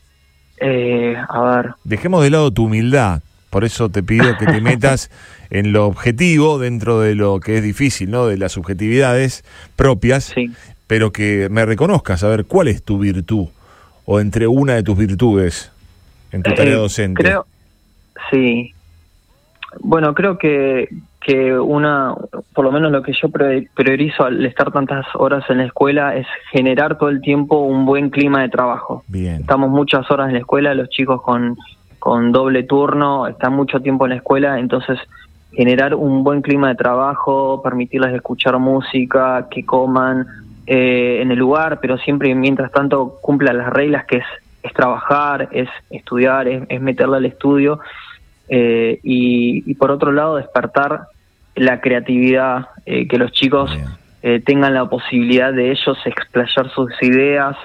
eh, 0.59 1.15
a 1.29 1.41
ver. 1.41 1.71
Dejemos 1.83 2.23
de 2.23 2.29
lado 2.29 2.51
tu 2.51 2.65
humildad, 2.65 3.21
por 3.49 3.63
eso 3.63 3.89
te 3.89 4.03
pido 4.03 4.37
que 4.37 4.45
te 4.45 4.61
metas 4.61 5.09
en 5.49 5.71
lo 5.71 5.87
objetivo 5.87 6.59
dentro 6.59 6.99
de 6.99 7.15
lo 7.15 7.39
que 7.39 7.57
es 7.57 7.63
difícil, 7.63 8.11
¿no? 8.11 8.27
De 8.27 8.37
las 8.37 8.51
subjetividades 8.51 9.43
propias, 9.75 10.33
pero 10.87 11.11
que 11.11 11.49
me 11.49 11.65
reconozcas, 11.65 12.23
a 12.23 12.29
ver, 12.29 12.45
¿cuál 12.45 12.67
es 12.67 12.83
tu 12.83 12.99
virtud? 12.99 13.47
O 14.05 14.19
entre 14.19 14.47
una 14.47 14.73
de 14.73 14.83
tus 14.83 14.97
virtudes 14.97 15.71
en 16.31 16.43
tu 16.43 16.53
tarea 16.53 16.73
eh, 16.73 16.77
docente. 16.77 17.21
Creo, 17.21 17.45
sí. 18.31 18.73
Bueno, 19.81 20.15
creo 20.15 20.37
que, 20.37 20.89
que 21.21 21.57
una, 21.57 22.15
por 22.53 22.65
lo 22.65 22.71
menos 22.71 22.91
lo 22.91 23.03
que 23.03 23.13
yo 23.13 23.29
priorizo 23.29 24.25
al 24.25 24.43
estar 24.45 24.71
tantas 24.71 25.05
horas 25.13 25.43
en 25.49 25.59
la 25.59 25.65
escuela 25.65 26.15
es 26.15 26.25
generar 26.51 26.97
todo 26.97 27.09
el 27.09 27.21
tiempo 27.21 27.59
un 27.59 27.85
buen 27.85 28.09
clima 28.09 28.41
de 28.41 28.49
trabajo. 28.49 29.03
Bien. 29.07 29.41
Estamos 29.41 29.69
muchas 29.69 30.09
horas 30.09 30.27
en 30.27 30.33
la 30.33 30.39
escuela, 30.39 30.73
los 30.73 30.89
chicos 30.89 31.21
con 31.21 31.55
con 31.99 32.31
doble 32.31 32.63
turno, 32.63 33.27
están 33.27 33.53
mucho 33.53 33.79
tiempo 33.81 34.05
en 34.05 34.11
la 34.11 34.15
escuela, 34.15 34.59
entonces 34.59 34.97
generar 35.51 35.93
un 35.95 36.23
buen 36.23 36.41
clima 36.41 36.69
de 36.69 36.75
trabajo, 36.75 37.61
permitirles 37.61 38.13
escuchar 38.13 38.57
música, 38.59 39.47
que 39.51 39.65
coman, 39.65 40.25
eh, 40.71 41.21
en 41.23 41.31
el 41.31 41.39
lugar, 41.39 41.79
pero 41.81 41.97
siempre 41.97 42.35
mientras 42.35 42.71
tanto 42.71 43.17
cumpla 43.21 43.53
las 43.53 43.73
reglas 43.73 44.05
que 44.05 44.17
es, 44.17 44.25
es 44.61 44.71
trabajar, 44.71 45.49
es 45.51 45.67
estudiar, 45.89 46.47
es, 46.47 46.61
es 46.69 46.79
meterle 46.79 47.17
al 47.17 47.25
estudio 47.25 47.79
eh, 48.49 48.99
y, 49.01 49.73
por 49.73 49.89
otro 49.89 50.11
lado 50.11 50.35
despertar 50.35 51.07
la 51.55 51.81
creatividad, 51.81 52.67
eh, 52.85 53.07
que 53.07 53.17
los 53.17 53.31
chicos 53.31 53.71
tengan 54.45 54.73
la 54.73 54.85
posibilidad 54.85 55.53
de 55.53 55.71
ellos 55.71 55.97
explayar 56.05 56.69
sus 56.71 56.91
ideas, 57.01 57.55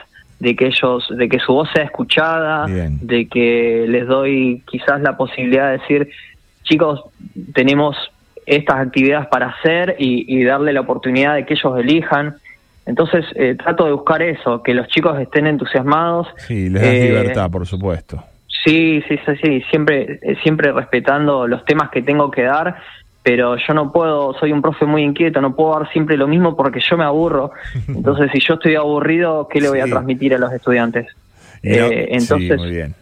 de 0.41 0.57
que 0.57 0.67
ellos, 0.67 1.07
de 1.11 1.29
que 1.29 1.39
su 1.39 1.53
voz 1.53 1.69
sea 1.75 1.85
escuchada, 1.85 2.67
de 2.67 3.29
que 3.29 3.87
les 3.89 4.07
doy 4.07 4.63
quizás 4.67 5.01
la 5.01 5.17
posibilidad 5.17 5.71
de 5.71 5.79
decir, 5.79 6.11
chicos, 6.65 7.03
tenemos 7.55 7.97
estas 8.47 8.77
actividades 8.77 9.27
para 9.29 9.49
hacer 9.49 9.97
y, 9.99 10.45
darle 10.45 10.73
la 10.73 10.81
oportunidad 10.81 11.35
de 11.35 11.47
que 11.47 11.55
ellos 11.55 11.79
elijan. 11.79 12.35
Entonces 12.87 13.25
eh, 13.35 13.55
trato 13.55 13.87
de 13.87 13.93
buscar 13.93 14.21
eso, 14.23 14.63
que 14.63 14.75
los 14.75 14.89
chicos 14.89 15.19
estén 15.19 15.47
entusiasmados. 15.47 16.29
Sí, 16.37 16.69
les 16.69 16.83
das 16.83 16.93
eh, 16.93 17.09
libertad, 17.09 17.51
por 17.51 17.67
supuesto. 17.67 18.23
Sí, 18.65 19.03
sí, 19.09 19.19
sí, 19.25 19.33
sí, 19.43 19.63
siempre, 19.71 20.19
eh, 20.23 20.37
siempre 20.43 20.73
respetando 20.73 21.47
los 21.47 21.65
temas 21.65 21.91
que 21.91 22.03
tengo 22.03 22.31
que 22.31 22.43
dar, 22.43 22.77
pero 23.25 23.57
yo 23.57 23.73
no 23.73 23.91
puedo, 23.91 24.35
soy 24.35 24.53
un 24.53 24.61
profe 24.61 24.85
muy 24.85 25.03
inquieto, 25.03 25.41
no 25.41 25.57
puedo 25.57 25.79
dar 25.79 25.91
siempre 25.91 26.19
lo 26.19 26.29
mismo 26.29 26.55
porque 26.55 26.79
yo 26.79 26.99
me 26.99 27.05
aburro. 27.05 27.53
Entonces, 27.89 28.31
si 28.33 28.39
yo 28.39 28.55
estoy 28.55 28.77
aburrido, 28.77 29.49
¿qué 29.49 29.63
le 29.63 29.71
voy 29.71 29.81
a 29.81 29.87
transmitir 29.87 30.35
a 30.35 30.39
los 30.39 30.53
estudiantes? 30.53 31.07
entonces, 31.63 32.59
muy 32.59 32.71
bien. 32.71 32.95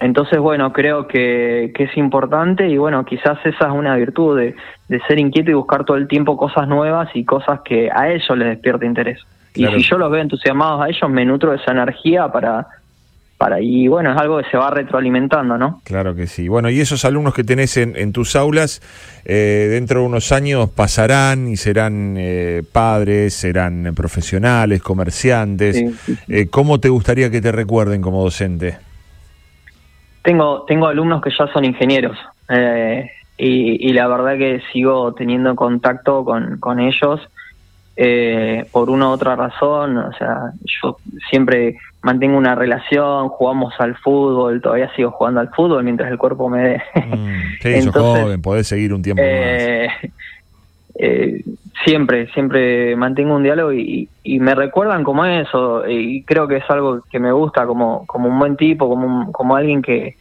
Entonces, 0.00 0.38
bueno, 0.38 0.72
creo 0.72 1.06
que, 1.06 1.72
es 1.78 1.96
importante 1.98 2.66
y 2.66 2.78
bueno, 2.78 3.04
quizás 3.04 3.38
esa 3.44 3.66
es 3.66 3.72
una 3.72 3.94
virtud 3.96 4.38
de, 4.38 4.54
ser 5.06 5.18
inquieto 5.18 5.50
y 5.50 5.54
buscar 5.54 5.84
todo 5.84 5.98
el 5.98 6.08
tiempo 6.08 6.38
cosas 6.38 6.66
nuevas 6.66 7.10
y 7.14 7.26
cosas 7.26 7.60
que 7.64 7.90
a 7.94 8.10
ellos 8.10 8.36
les 8.38 8.48
despierte 8.48 8.86
interés. 8.86 9.20
Y 9.54 9.66
si 9.66 9.82
yo 9.82 9.98
los 9.98 10.10
veo 10.10 10.22
entusiasmados 10.22 10.80
a 10.82 10.88
ellos, 10.88 11.10
me 11.10 11.26
nutro 11.26 11.50
de 11.50 11.58
esa 11.58 11.72
energía 11.72 12.28
para, 12.28 12.66
para 13.44 13.60
y 13.60 13.88
bueno, 13.88 14.10
es 14.10 14.16
algo 14.16 14.38
que 14.38 14.48
se 14.48 14.56
va 14.56 14.70
retroalimentando, 14.70 15.58
¿no? 15.58 15.82
Claro 15.84 16.14
que 16.14 16.26
sí. 16.26 16.48
Bueno, 16.48 16.70
y 16.70 16.80
esos 16.80 17.04
alumnos 17.04 17.34
que 17.34 17.44
tenés 17.44 17.76
en, 17.76 18.10
tus 18.14 18.36
aulas, 18.36 18.80
eh, 19.26 19.68
dentro 19.70 20.00
de 20.00 20.06
unos 20.06 20.32
años 20.32 20.70
pasarán 20.70 21.48
y 21.48 21.58
serán 21.58 22.14
eh, 22.16 22.62
padres, 22.72 23.34
serán 23.34 23.92
profesionales, 23.94 24.82
comerciantes. 24.82 25.76
Eh, 26.26 26.46
¿Cómo 26.48 26.80
te 26.80 26.88
gustaría 26.88 27.30
que 27.30 27.42
te 27.42 27.52
recuerden 27.52 28.00
como 28.00 28.22
docente? 28.22 28.78
Tengo, 30.22 30.62
tengo 30.62 30.86
alumnos 30.86 31.20
que 31.20 31.28
ya 31.38 31.46
son 31.48 31.66
ingenieros 31.66 32.16
eh, 32.48 33.10
y, 33.36 33.92
la 33.92 34.08
verdad 34.08 34.38
que 34.38 34.62
sigo 34.72 35.12
teniendo 35.12 35.54
contacto 35.54 36.24
con, 36.24 36.56
con 36.60 36.80
ellos 36.80 37.20
eh, 37.96 38.66
por 38.72 38.90
una 38.90 39.08
u 39.08 39.12
otra 39.12 39.36
razón. 39.36 39.96
O 39.98 40.12
sea, 40.12 40.52
yo 40.64 40.98
siempre 41.30 41.76
mantengo 42.02 42.36
una 42.36 42.54
relación, 42.54 43.28
jugamos 43.28 43.74
al 43.78 43.96
fútbol, 43.96 44.60
todavía 44.60 44.94
sigo 44.94 45.10
jugando 45.12 45.40
al 45.40 45.50
fútbol 45.50 45.84
mientras 45.84 46.10
el 46.10 46.18
cuerpo 46.18 46.48
me 46.48 46.62
dé. 46.62 46.82
Mm, 46.94 47.62
sí, 47.62 47.82
sos 47.82 47.94
joven, 47.94 48.42
podés 48.42 48.66
seguir 48.66 48.92
un 48.92 49.02
tiempo 49.02 49.22
eh, 49.24 49.88
Eh, 50.96 51.42
siempre, 51.84 52.28
siempre 52.28 52.94
mantengo 52.94 53.34
un 53.34 53.42
diálogo 53.42 53.72
y, 53.72 54.08
me 54.24 54.54
recuerdan 54.54 55.02
como 55.02 55.24
eso 55.24 55.88
y 55.88 56.22
creo 56.22 56.46
que 56.46 56.58
es 56.58 56.70
algo 56.70 57.02
que 57.10 57.18
me 57.18 57.32
gusta 57.32 57.66
como, 57.66 58.06
como 58.06 58.28
un 58.28 58.38
buen 58.38 58.56
tipo, 58.56 58.88
como, 58.88 59.32
como 59.32 59.56
alguien 59.56 59.82
que, 59.82 60.16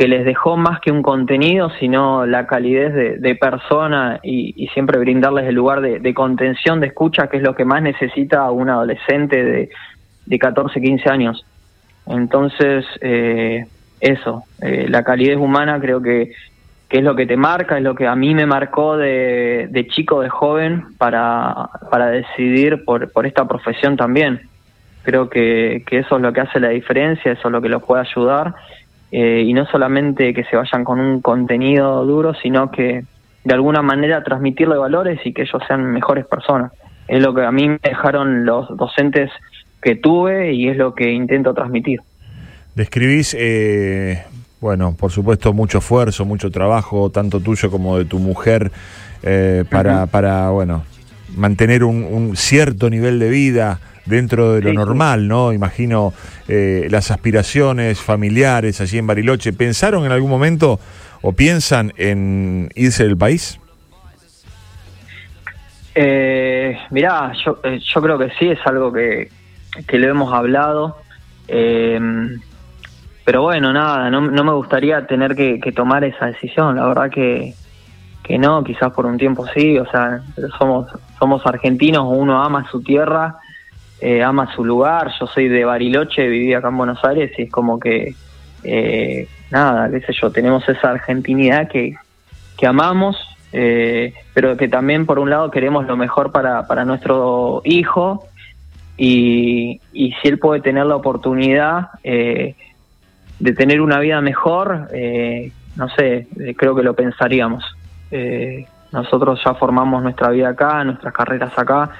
que 0.00 0.08
les 0.08 0.24
dejó 0.24 0.56
más 0.56 0.80
que 0.80 0.90
un 0.90 1.02
contenido, 1.02 1.68
sino 1.78 2.24
la 2.24 2.46
calidez 2.46 3.20
de, 3.20 3.34
persona 3.34 4.18
y, 4.22 4.66
siempre 4.68 4.98
brindarles 4.98 5.46
el 5.46 5.54
lugar 5.54 5.82
de, 5.82 6.14
contención, 6.14 6.80
de 6.80 6.86
escucha, 6.86 7.26
que 7.26 7.36
es 7.36 7.42
lo 7.42 7.54
que 7.54 7.66
más 7.66 7.82
necesita 7.82 8.50
un 8.50 8.70
adolescente 8.70 9.44
de, 9.44 9.68
de 10.24 10.38
14, 10.38 10.80
15 10.80 11.10
años. 11.10 11.44
Entonces, 12.06 12.86
eh, 13.02 13.66
eso, 14.00 14.44
eh, 14.62 14.86
la 14.88 15.04
calidez 15.04 15.36
humana 15.36 15.78
creo 15.78 16.00
que 16.00 16.32
que 16.88 16.98
es 16.98 17.04
lo 17.04 17.14
que 17.14 17.26
te 17.26 17.36
marca, 17.36 17.76
es 17.76 17.84
lo 17.84 17.94
que 17.94 18.06
a 18.06 18.16
mí 18.16 18.34
me 18.34 18.46
marcó 18.46 18.96
de, 18.96 19.68
de 19.70 19.86
chico, 19.86 20.22
de 20.22 20.30
joven, 20.30 20.96
para, 20.96 21.68
para 21.90 22.06
decidir 22.06 22.84
por, 22.86 23.12
por 23.12 23.26
esta 23.26 23.46
profesión 23.46 23.98
también. 23.98 24.40
Creo 25.02 25.28
que, 25.28 25.84
que, 25.86 25.98
eso 25.98 26.16
es 26.16 26.22
lo 26.22 26.32
que 26.32 26.40
hace 26.40 26.58
la 26.58 26.70
diferencia, 26.70 27.32
eso 27.32 27.48
es 27.48 27.52
lo 27.52 27.60
que 27.60 27.68
los 27.68 27.82
puede 27.82 28.00
ayudar, 28.00 28.54
eh, 29.12 29.44
y 29.46 29.52
no 29.52 29.66
solamente 29.66 30.34
que 30.34 30.44
se 30.44 30.56
vayan 30.56 30.84
con 30.84 31.00
un 31.00 31.20
contenido 31.20 32.04
duro, 32.04 32.34
sino 32.34 32.70
que 32.70 33.04
de 33.44 33.54
alguna 33.54 33.82
manera 33.82 34.22
transmitirle 34.22 34.76
valores 34.76 35.20
y 35.24 35.32
que 35.32 35.42
ellos 35.42 35.62
sean 35.66 35.92
mejores 35.92 36.26
personas. 36.26 36.72
Es 37.08 37.22
lo 37.22 37.34
que 37.34 37.44
a 37.44 37.50
mí 37.50 37.68
me 37.68 37.78
dejaron 37.82 38.44
los 38.44 38.76
docentes 38.76 39.30
que 39.82 39.96
tuve 39.96 40.52
y 40.52 40.68
es 40.68 40.76
lo 40.76 40.94
que 40.94 41.10
intento 41.10 41.54
transmitir. 41.54 42.00
Describís 42.74 43.34
eh, 43.38 44.22
bueno, 44.60 44.94
por 44.94 45.10
supuesto, 45.10 45.54
mucho 45.54 45.78
esfuerzo, 45.78 46.26
mucho 46.26 46.50
trabajo, 46.50 47.10
tanto 47.10 47.40
tuyo 47.40 47.70
como 47.70 47.96
de 47.96 48.04
tu 48.04 48.18
mujer, 48.18 48.70
eh, 49.22 49.64
para, 49.70 50.06
para, 50.06 50.50
bueno, 50.50 50.84
mantener 51.36 51.84
un, 51.84 52.36
cierto 52.36 52.90
nivel 52.90 53.18
de 53.18 53.28
vida 53.28 53.80
dentro 54.06 54.54
de 54.54 54.62
lo 54.62 54.72
normal, 54.72 55.28
¿no? 55.28 55.52
Imagino 55.52 56.12
eh, 56.48 56.88
las 56.90 57.10
aspiraciones 57.10 58.00
familiares 58.00 58.80
allí 58.80 58.98
en 58.98 59.06
Bariloche. 59.06 59.52
¿Pensaron 59.52 60.04
en 60.04 60.12
algún 60.12 60.30
momento 60.30 60.80
o 61.22 61.32
piensan 61.32 61.92
en 61.96 62.70
irse 62.74 63.04
del 63.04 63.16
país? 63.16 63.60
Eh, 65.94 66.78
mirá, 66.90 67.32
yo, 67.44 67.60
eh, 67.62 67.78
yo 67.80 68.00
creo 68.00 68.18
que 68.18 68.30
sí, 68.38 68.48
es 68.48 68.58
algo 68.64 68.92
que, 68.92 69.30
que 69.86 69.98
lo 69.98 70.08
hemos 70.08 70.32
hablado. 70.32 70.96
Eh, 71.46 72.00
pero 73.30 73.42
bueno, 73.42 73.72
nada, 73.72 74.10
no, 74.10 74.22
no 74.22 74.42
me 74.42 74.52
gustaría 74.52 75.06
tener 75.06 75.36
que, 75.36 75.60
tomar 75.72 76.02
esa 76.02 76.26
decisión, 76.26 76.74
la 76.74 76.86
verdad 76.86 77.10
que, 77.10 77.54
que 78.22 78.38
no, 78.38 78.62
quizás 78.62 78.92
por 78.92 79.06
un 79.06 79.18
tiempo 79.18 79.46
sí, 79.54 79.78
o 79.78 79.88
sea, 79.90 80.20
somos, 80.58 80.86
somos 81.18 81.44
argentinos, 81.46 82.06
uno 82.08 82.42
ama 82.42 82.66
su 82.70 82.82
tierra, 82.82 83.36
eh, 84.00 84.22
ama 84.22 84.54
su 84.54 84.64
lugar, 84.64 85.10
yo 85.18 85.26
soy 85.26 85.48
de 85.48 85.64
Bariloche, 85.64 86.28
viví 86.28 86.54
acá 86.54 86.68
en 86.68 86.76
Buenos 86.76 87.04
Aires 87.04 87.32
y 87.38 87.42
es 87.42 87.50
como 87.50 87.78
que, 87.80 88.14
eh, 88.62 89.28
nada, 89.50 89.90
qué 89.90 90.00
sé 90.00 90.12
yo, 90.12 90.30
tenemos 90.30 90.68
esa 90.68 90.90
argentinidad 90.90 91.68
que, 91.68 91.96
que 92.56 92.66
amamos, 92.66 93.16
eh, 93.52 94.14
pero 94.32 94.56
que 94.56 94.68
también 94.68 95.06
por 95.06 95.18
un 95.18 95.30
lado 95.30 95.50
queremos 95.50 95.86
lo 95.86 95.96
mejor 95.96 96.30
para, 96.30 96.66
para 96.66 96.84
nuestro 96.84 97.62
hijo 97.64 98.26
y, 98.96 99.80
y 99.92 100.12
si 100.12 100.28
él 100.28 100.38
puede 100.38 100.60
tener 100.60 100.86
la 100.86 100.96
oportunidad, 100.96 101.88
eh, 102.04 102.54
de 103.38 103.52
tener 103.54 103.80
una 103.80 103.98
vida 103.98 104.20
mejor, 104.20 104.88
eh, 104.92 105.50
no 105.76 105.88
sé, 105.88 106.28
creo 106.56 106.74
que 106.76 106.82
lo 106.82 106.94
pensaríamos. 106.94 107.64
Eh, 108.10 108.66
nosotros 108.92 109.40
ya 109.44 109.54
formamos 109.54 110.02
nuestra 110.02 110.30
vida 110.30 110.50
acá, 110.50 110.82
nuestras 110.84 111.12
carreras 111.12 111.56
acá, 111.56 111.90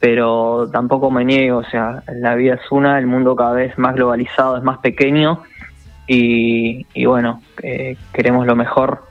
pero 0.00 0.68
tampoco 0.72 1.10
me 1.10 1.24
niego, 1.24 1.58
o 1.58 1.64
sea, 1.64 2.02
la 2.06 2.34
vida 2.34 2.54
es 2.54 2.70
una, 2.70 2.98
el 2.98 3.06
mundo 3.06 3.36
cada 3.36 3.52
vez 3.52 3.76
más 3.78 3.94
globalizado, 3.94 4.56
es 4.56 4.62
más 4.62 4.78
pequeño 4.78 5.42
y, 6.06 6.86
y 6.94 7.04
bueno, 7.04 7.42
queremos 8.12 8.46
lo 8.46 8.56
mejor, 8.56 9.02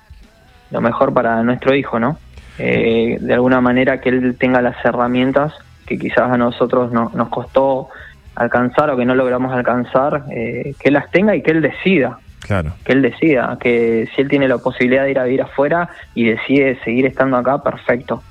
lo 0.72 0.82
mejor 0.82 1.14
para 1.14 1.44
nuestro 1.44 1.76
hijo, 1.76 2.00
¿no? 2.00 2.18
de 2.58 3.34
alguna 3.36 3.62
manera 3.62 4.02
que 4.02 4.10
él 4.10 4.36
tenga 4.40 4.64
las 4.64 4.84
herramientas 4.84 5.54
que 5.88 5.98
quizás 5.98 6.30
a 6.32 6.38
nosotros 6.38 6.92
no, 6.92 7.12
nos 7.16 7.30
costó 7.30 7.90
alcanzar 8.36 8.92
o 8.92 8.98
que 8.98 9.06
no 9.06 9.16
logramos 9.16 9.52
alcanzar, 9.54 10.26
eh, 10.30 10.76
que 10.80 10.90
él 10.90 10.94
las 10.94 11.10
tenga 11.10 11.36
y 11.36 11.42
que 11.42 11.52
él 11.52 11.62
decida. 11.62 12.20
Claro. 12.48 12.74
Que 12.84 12.94
él 12.94 13.01
decida, 13.01 13.58
que 13.60 14.10
si 14.16 14.22
él 14.22 14.30
tiene 14.30 14.48
la 14.48 14.58
posibilidad 14.58 15.04
de 15.04 15.12
ir 15.12 15.20
a 15.20 15.25
vivir 15.25 15.42
afuera 15.42 15.89
y 16.16 16.25
decide 16.25 16.80
seguir 16.84 17.06
estando 17.06 17.38
acá, 17.38 17.62
perfecto. 17.62 18.24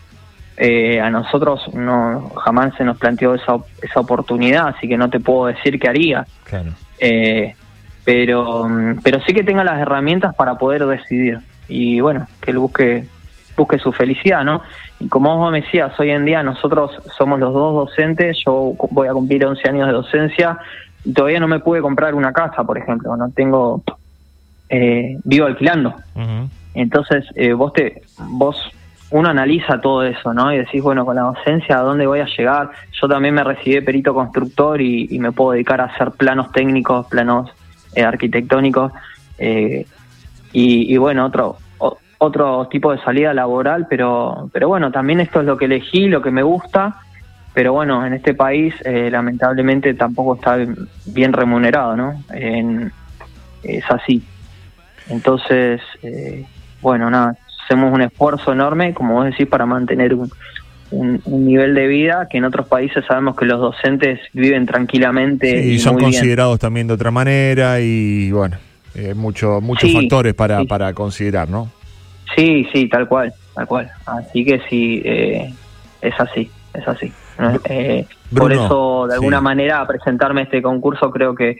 Eh, 0.56 0.98
a 1.00 1.10
nosotros 1.10 1.74
no 1.74 2.30
jamás 2.30 2.74
se 2.76 2.84
nos 2.84 2.96
planteó 2.96 3.34
esa, 3.34 3.56
esa 3.82 4.00
oportunidad, 4.00 4.68
así 4.68 4.88
que 4.88 4.96
no 4.96 5.10
te 5.10 5.20
puedo 5.20 5.46
decir 5.46 5.78
qué 5.78 5.88
haría. 5.88 6.26
Claro. 6.44 6.70
Eh, 6.98 7.54
pero, 8.04 8.66
pero 9.02 9.20
sí 9.26 9.34
que 9.34 9.44
tenga 9.44 9.64
las 9.64 9.80
herramientas 9.80 10.34
para 10.34 10.56
poder 10.56 10.86
decidir. 10.86 11.40
Y 11.68 12.00
bueno, 12.00 12.26
que 12.40 12.52
él 12.52 12.58
busque 12.58 13.04
busque 13.56 13.78
su 13.78 13.92
felicidad, 13.92 14.44
¿no? 14.44 14.62
Y 15.00 15.08
como 15.08 15.36
vos 15.36 15.50
me 15.50 15.62
decías, 15.62 15.98
hoy 15.98 16.10
en 16.10 16.24
día 16.24 16.42
nosotros 16.42 16.90
somos 17.16 17.40
los 17.40 17.52
dos 17.52 17.88
docentes, 17.88 18.36
yo 18.44 18.74
voy 18.90 19.08
a 19.08 19.12
cumplir 19.12 19.44
11 19.44 19.68
años 19.68 19.86
de 19.86 19.92
docencia 19.94 20.58
y 21.04 21.12
todavía 21.12 21.40
no 21.40 21.48
me 21.48 21.60
pude 21.60 21.80
comprar 21.80 22.14
una 22.14 22.32
casa, 22.32 22.64
por 22.64 22.78
ejemplo, 22.78 23.16
no 23.16 23.30
tengo, 23.30 23.82
eh, 24.68 25.18
vivo 25.24 25.46
alquilando. 25.46 25.94
Entonces, 26.74 27.24
eh, 27.34 27.52
vos 27.52 27.72
te, 27.72 28.02
vos, 28.18 28.56
uno 29.10 29.28
analiza 29.28 29.80
todo 29.80 30.02
eso, 30.04 30.34
¿no? 30.34 30.52
Y 30.52 30.58
decís, 30.58 30.82
bueno, 30.82 31.04
con 31.04 31.16
la 31.16 31.22
docencia, 31.22 31.78
¿a 31.78 31.82
dónde 31.82 32.06
voy 32.06 32.20
a 32.20 32.26
llegar? 32.26 32.70
Yo 33.00 33.08
también 33.08 33.34
me 33.34 33.44
recibí 33.44 33.80
perito 33.80 34.12
constructor 34.12 34.80
y, 34.80 35.18
me 35.18 35.32
puedo 35.32 35.52
dedicar 35.52 35.80
a 35.80 35.84
hacer 35.84 36.10
planos 36.12 36.52
técnicos, 36.52 37.06
planos 37.06 37.50
eh, 37.94 38.02
arquitectónicos. 38.02 38.92
y, 39.38 39.84
y 40.52 40.96
bueno, 40.96 41.26
otro, 41.26 41.58
otro 42.18 42.66
tipo 42.68 42.92
de 42.92 42.98
salida 43.02 43.34
laboral, 43.34 43.86
pero, 43.88 44.48
pero 44.52 44.68
bueno, 44.68 44.90
también 44.90 45.20
esto 45.20 45.40
es 45.40 45.46
lo 45.46 45.56
que 45.56 45.66
elegí, 45.66 46.08
lo 46.08 46.22
que 46.22 46.30
me 46.30 46.42
gusta, 46.42 46.96
pero 47.52 47.72
bueno, 47.72 48.04
en 48.04 48.14
este 48.14 48.34
país 48.34 48.74
eh, 48.84 49.10
lamentablemente 49.10 49.94
tampoco 49.94 50.34
está 50.34 50.58
bien 51.06 51.32
remunerado, 51.32 51.96
¿no? 51.96 52.22
es 53.62 53.84
así. 53.88 54.22
Entonces, 55.08 55.80
eh, 56.02 56.44
bueno, 56.80 57.10
nada, 57.10 57.36
hacemos 57.64 57.92
un 57.92 58.02
esfuerzo 58.02 58.52
enorme, 58.52 58.94
como 58.94 59.14
vos 59.14 59.26
decís, 59.26 59.46
para 59.46 59.66
mantener 59.66 60.14
un, 60.14 60.30
nivel 61.26 61.74
de 61.74 61.88
vida 61.88 62.28
que 62.30 62.38
en 62.38 62.44
otros 62.44 62.68
países 62.68 63.04
sabemos 63.06 63.36
que 63.36 63.44
los 63.44 63.60
docentes 63.60 64.20
viven 64.32 64.66
tranquilamente. 64.66 65.66
y 65.66 65.78
son 65.80 65.98
considerados 65.98 66.60
también 66.60 66.86
de 66.86 66.94
otra 66.94 67.10
manera 67.10 67.80
y 67.80 68.30
bueno, 68.30 68.56
eh, 68.94 69.12
mucho, 69.14 69.60
muchos 69.60 69.92
factores 69.92 70.34
para, 70.34 70.64
para 70.64 70.94
considerar, 70.94 71.48
¿no? 71.48 71.70
Sí, 72.34 72.66
sí, 72.72 72.88
tal 72.88 73.08
cual, 73.08 73.32
tal 73.54 73.66
cual. 73.66 73.90
Así 74.06 74.44
que 74.44 74.60
sí, 74.68 75.02
eh, 75.04 75.52
es 76.00 76.14
así, 76.18 76.50
es 76.72 76.88
así. 76.88 77.12
Eh, 77.68 78.06
por 78.34 78.52
eso, 78.52 79.06
de 79.06 79.14
alguna 79.14 79.40
manera, 79.40 79.86
presentarme 79.86 80.42
a 80.42 80.44
este 80.44 80.62
concurso 80.62 81.10
creo 81.10 81.34
que, 81.34 81.58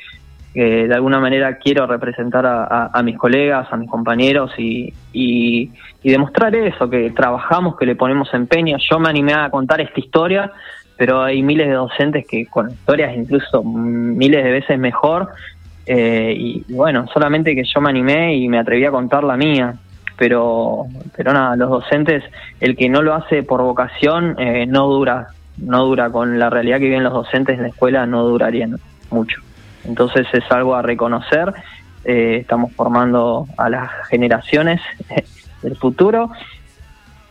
de 0.62 0.94
alguna 0.94 1.20
manera 1.20 1.58
quiero 1.58 1.86
representar 1.86 2.46
a, 2.46 3.02
mis 3.02 3.18
colegas, 3.18 3.70
a 3.70 3.76
mis 3.76 3.90
compañeros 3.90 4.52
y, 4.56 4.92
y, 5.12 5.70
demostrar 6.02 6.54
eso, 6.54 6.88
que 6.88 7.10
trabajamos, 7.10 7.76
que 7.76 7.84
le 7.84 7.94
ponemos 7.94 8.32
empeño. 8.32 8.78
Yo 8.78 8.98
me 8.98 9.10
animé 9.10 9.34
a 9.34 9.50
contar 9.50 9.80
esta 9.82 10.00
historia, 10.00 10.50
pero 10.96 11.22
hay 11.22 11.42
miles 11.42 11.66
de 11.68 11.75
docentes 11.75 12.26
que 12.26 12.46
con 12.46 12.70
historias 12.70 13.14
incluso 13.14 13.62
miles 13.62 14.42
de 14.42 14.50
veces 14.50 14.78
mejor. 14.78 15.28
Eh, 15.84 16.34
y, 16.36 16.72
bueno, 16.72 17.06
solamente 17.12 17.54
que 17.54 17.64
yo 17.64 17.80
me 17.80 17.90
animé 17.90 18.36
y 18.36 18.48
me 18.48 18.58
atreví 18.58 18.84
a 18.86 18.90
contar 18.90 19.25
la 19.25 19.36
mía 19.36 19.75
pero 20.18 20.86
pero 21.14 21.32
nada 21.32 21.56
los 21.56 21.68
docentes 21.68 22.25
el 22.58 22.75
que 22.75 22.88
no 22.88 23.02
lo 23.02 23.14
hace 23.14 23.42
por 23.42 23.60
vocación 23.60 24.34
eh, 24.38 24.64
no 24.66 24.88
dura 24.88 25.28
no 25.58 25.84
dura 25.84 26.10
con 26.10 26.38
la 26.38 26.48
realidad 26.48 26.78
que 26.78 26.86
viven 26.86 27.04
los 27.04 27.12
docentes 27.12 27.56
en 27.56 27.62
la 27.62 27.68
escuela 27.68 28.06
no 28.06 28.22
durarían 28.25 28.78
mucho 29.10 29.42
entonces 29.87 30.26
es 30.33 30.45
algo 30.50 30.75
a 30.75 30.83
reconocer. 30.83 31.52
Eh, 32.05 32.38
estamos 32.40 32.73
formando 32.73 33.47
a 33.57 33.69
las 33.69 33.90
generaciones 34.09 34.81
del 35.62 35.76
futuro. 35.76 36.31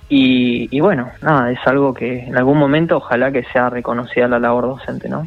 Y, 0.07 0.67
y, 0.69 0.79
bueno 0.81 1.09
nada 1.23 1.51
es 1.51 1.57
algo 1.65 1.95
que 1.95 2.25
en 2.25 2.37
algún 2.37 2.59
momento 2.59 2.97
ojalá 2.97 3.31
que 3.31 3.43
sea 3.45 3.71
reconocida 3.71 4.27
la 4.27 4.37
labor 4.37 4.67
docente 4.67 5.09
no 5.09 5.25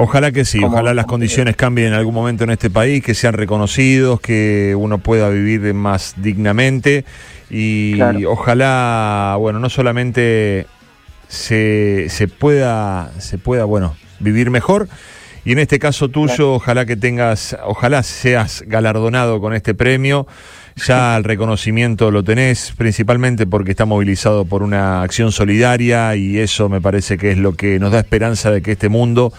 Ojalá 0.00 0.30
que 0.30 0.44
sí, 0.44 0.62
ojalá 0.62 0.94
las 0.94 1.06
condiciones 1.06 1.56
cambien 1.56 1.88
en 1.88 1.94
algún 1.94 2.14
momento 2.14 2.44
en 2.44 2.50
este 2.50 2.70
país, 2.70 3.02
que 3.02 3.14
sean 3.14 3.32
reconocidos, 3.32 4.20
que 4.20 4.76
uno 4.78 4.98
pueda 4.98 5.28
vivir 5.28 5.74
más 5.74 6.14
dignamente. 6.18 7.04
Y 7.50 8.00
ojalá, 8.24 9.34
bueno, 9.40 9.58
no 9.58 9.68
solamente 9.68 10.68
se, 11.26 12.06
se, 12.10 12.28
pueda, 12.28 13.10
se 13.18 13.38
pueda, 13.38 13.64
bueno, 13.64 13.96
vivir 14.20 14.50
mejor. 14.50 14.88
Y 15.44 15.52
en 15.52 15.58
este 15.58 15.78
caso 15.78 16.08
tuyo, 16.08 16.54
ojalá 16.54 16.84
que 16.86 16.96
tengas, 16.96 17.56
ojalá 17.64 18.02
seas 18.02 18.64
galardonado 18.66 19.40
con 19.40 19.54
este 19.54 19.74
premio. 19.74 20.26
Ya 20.86 21.16
el 21.16 21.24
reconocimiento 21.24 22.10
lo 22.10 22.22
tenés, 22.22 22.72
principalmente 22.76 23.46
porque 23.46 23.72
está 23.72 23.84
movilizado 23.84 24.44
por 24.44 24.62
una 24.62 25.02
acción 25.02 25.32
solidaria 25.32 26.14
y 26.16 26.38
eso 26.38 26.68
me 26.68 26.80
parece 26.80 27.18
que 27.18 27.32
es 27.32 27.38
lo 27.38 27.52
que 27.54 27.78
nos 27.78 27.92
da 27.92 28.00
esperanza 28.00 28.50
de 28.50 28.62
que 28.62 28.72
este 28.72 28.88
mundo 28.88 29.32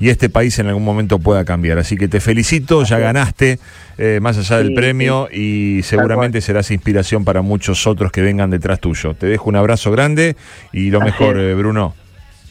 y 0.00 0.10
este 0.10 0.28
país 0.28 0.58
en 0.58 0.68
algún 0.68 0.84
momento 0.84 1.18
pueda 1.18 1.44
cambiar. 1.44 1.78
Así 1.78 1.96
que 1.96 2.08
te 2.08 2.20
felicito, 2.20 2.84
ya 2.84 2.98
ganaste 2.98 3.58
eh, 3.98 4.20
más 4.22 4.38
allá 4.38 4.58
del 4.58 4.74
premio 4.74 5.28
y 5.30 5.80
seguramente 5.82 6.40
serás 6.40 6.70
inspiración 6.70 7.24
para 7.24 7.42
muchos 7.42 7.86
otros 7.86 8.12
que 8.12 8.22
vengan 8.22 8.50
detrás 8.50 8.80
tuyo. 8.80 9.14
Te 9.14 9.26
dejo 9.26 9.48
un 9.48 9.56
abrazo 9.56 9.90
grande 9.90 10.36
y 10.72 10.90
lo 10.90 11.00
mejor, 11.00 11.38
eh, 11.38 11.54
Bruno. 11.54 11.94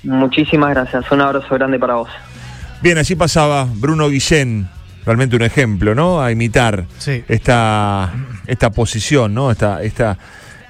Muchísimas 0.04 0.72
gracias, 0.72 1.10
un 1.12 1.22
abrazo 1.22 1.56
grande 1.56 1.80
para 1.80 1.96
vos. 1.96 2.10
Bien, 2.82 2.98
así 2.98 3.16
pasaba 3.16 3.68
Bruno 3.74 4.10
Guillén, 4.10 4.68
realmente 5.06 5.36
un 5.36 5.42
ejemplo, 5.42 5.96
¿no? 5.96 6.22
A 6.22 6.32
imitar 6.32 6.86
esta, 7.28 8.14
esta 8.46 8.70
posición, 8.70 9.34
¿no? 9.34 9.52
Esta, 9.52 9.82
esta 9.84 10.18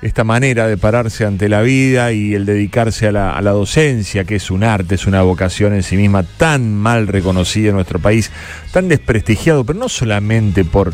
esta 0.02 0.24
manera 0.24 0.68
de 0.68 0.78
pararse 0.78 1.26
ante 1.26 1.50
la 1.50 1.62
vida 1.62 2.12
y 2.12 2.36
el 2.36 2.46
dedicarse 2.46 3.08
a 3.08 3.12
la, 3.12 3.36
a 3.36 3.42
la, 3.42 3.52
docencia, 3.52 4.26
que 4.26 4.36
es 4.36 4.52
un 4.52 4.64
arte, 4.64 4.94
es 4.94 5.08
una 5.08 5.24
vocación 5.24 5.74
en 5.74 5.82
sí 5.82 5.98
misma 5.98 6.24
tan 6.24 6.74
mal 6.74 7.08
reconocida 7.08 7.70
en 7.70 7.76
nuestro 7.76 7.98
país, 7.98 8.32
tan 8.72 8.90
desprestigiado, 8.90 9.64
pero 9.66 9.80
no 9.80 9.90
solamente 9.90 10.64
por, 10.64 10.94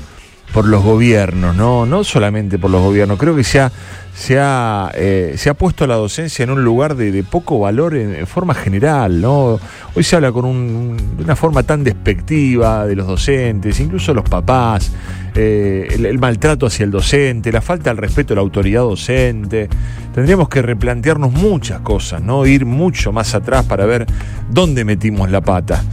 por 0.54 0.66
los 0.68 0.84
gobiernos, 0.84 1.56
¿no? 1.56 1.88
No 1.88 2.04
solamente 2.04 2.60
por 2.60 2.70
los 2.70 2.82
gobiernos, 2.82 3.18
creo 3.18 3.36
que 3.36 3.44
se 3.44 3.60
ha, 3.60 3.72
se 4.14 4.40
ha, 4.40 4.92
eh, 4.94 5.34
se 5.36 5.50
ha 5.50 5.56
puesto 5.56 5.88
la 5.88 5.96
docencia 5.96 6.44
en 6.44 6.52
un 6.52 6.64
lugar 6.64 6.96
de, 6.96 7.24
poco 7.24 7.60
valor 7.60 7.96
en, 7.96 8.28
forma 8.28 8.54
general, 8.54 9.20
¿no? 9.20 9.60
Hoy 9.96 10.04
se 10.04 10.16
habla 10.16 10.32
con 10.32 10.96
de 11.18 11.24
una 11.24 11.36
forma 11.36 11.64
tan 11.64 11.84
despectiva 11.84 12.86
de 12.86 12.96
los 12.96 13.08
docentes, 13.08 13.80
incluso 13.80 14.14
los 14.14 14.30
papás, 14.30 14.92
eh, 15.34 15.88
el, 15.90 16.20
maltrato 16.20 16.68
hacia 16.68 16.84
el 16.84 16.92
docente, 16.92 17.52
la 17.52 17.62
falta 17.62 17.90
del 17.90 17.98
respeto 17.98 18.34
a 18.34 18.36
la 18.36 18.42
autoridad 18.44 18.82
docente. 18.82 19.68
Tendríamos 20.14 20.50
que 20.50 20.62
replantearnos 20.62 21.32
muchas 21.32 21.80
cosas, 21.80 22.22
¿no? 22.22 22.46
Ir 22.46 22.68
mucho 22.68 23.12
más 23.12 23.34
atrás 23.34 23.66
para 23.66 23.88
ver 23.88 24.06
dónde 24.52 24.86
metimos 24.86 25.32
la 25.32 25.42
pata. 25.42 25.84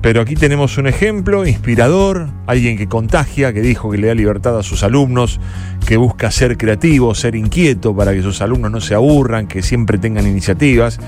Pero 0.00 0.20
aquí 0.20 0.36
tenemos 0.36 0.78
un 0.78 0.86
ejemplo 0.86 1.44
inspirador, 1.44 2.28
alguien 2.46 2.78
que 2.78 2.86
contagia, 2.86 3.52
que 3.52 3.60
dijo 3.60 3.90
que 3.90 3.98
le 3.98 4.06
da 4.06 4.14
libertad 4.14 4.56
a 4.56 4.62
sus 4.62 4.84
alumnos, 4.84 5.40
que 5.86 5.96
busca 5.96 6.30
ser 6.30 6.56
creativo, 6.56 7.16
ser 7.16 7.34
inquieto 7.34 7.96
para 7.96 8.12
que 8.12 8.22
sus 8.22 8.40
alumnos 8.40 8.70
no 8.70 8.80
se 8.80 8.94
aburran, 8.94 9.48
que 9.48 9.60
siempre 9.60 9.98
tengan 9.98 10.26
iniciativas. 10.26 11.00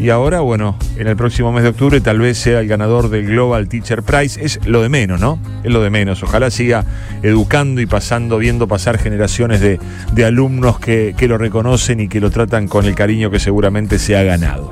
Y 0.00 0.08
ahora, 0.08 0.40
bueno, 0.40 0.76
en 0.96 1.06
el 1.06 1.16
próximo 1.16 1.52
mes 1.52 1.62
de 1.62 1.68
octubre 1.68 2.00
tal 2.00 2.18
vez 2.18 2.36
sea 2.36 2.58
el 2.58 2.66
ganador 2.66 3.10
del 3.10 3.26
Global 3.26 3.68
Teacher 3.68 4.02
Prize. 4.02 4.44
Es 4.44 4.58
lo 4.66 4.82
de 4.82 4.88
menos, 4.88 5.20
¿no? 5.20 5.38
Es 5.62 5.70
lo 5.70 5.80
de 5.80 5.90
menos. 5.90 6.20
Ojalá 6.24 6.50
siga 6.50 6.84
educando 7.22 7.80
y 7.80 7.86
pasando, 7.86 8.38
viendo 8.38 8.66
pasar 8.66 8.98
generaciones 8.98 9.60
de, 9.60 9.78
alumnos 10.24 10.80
que, 10.80 11.14
que 11.16 11.28
lo 11.28 11.38
reconocen 11.38 12.00
y 12.00 12.08
que 12.08 12.20
lo 12.20 12.30
tratan 12.30 12.66
con 12.66 12.86
el 12.86 12.96
cariño 12.96 13.30
que 13.30 13.38
seguramente 13.38 14.00
se 14.00 14.16
ha 14.16 14.24
ganado. 14.24 14.70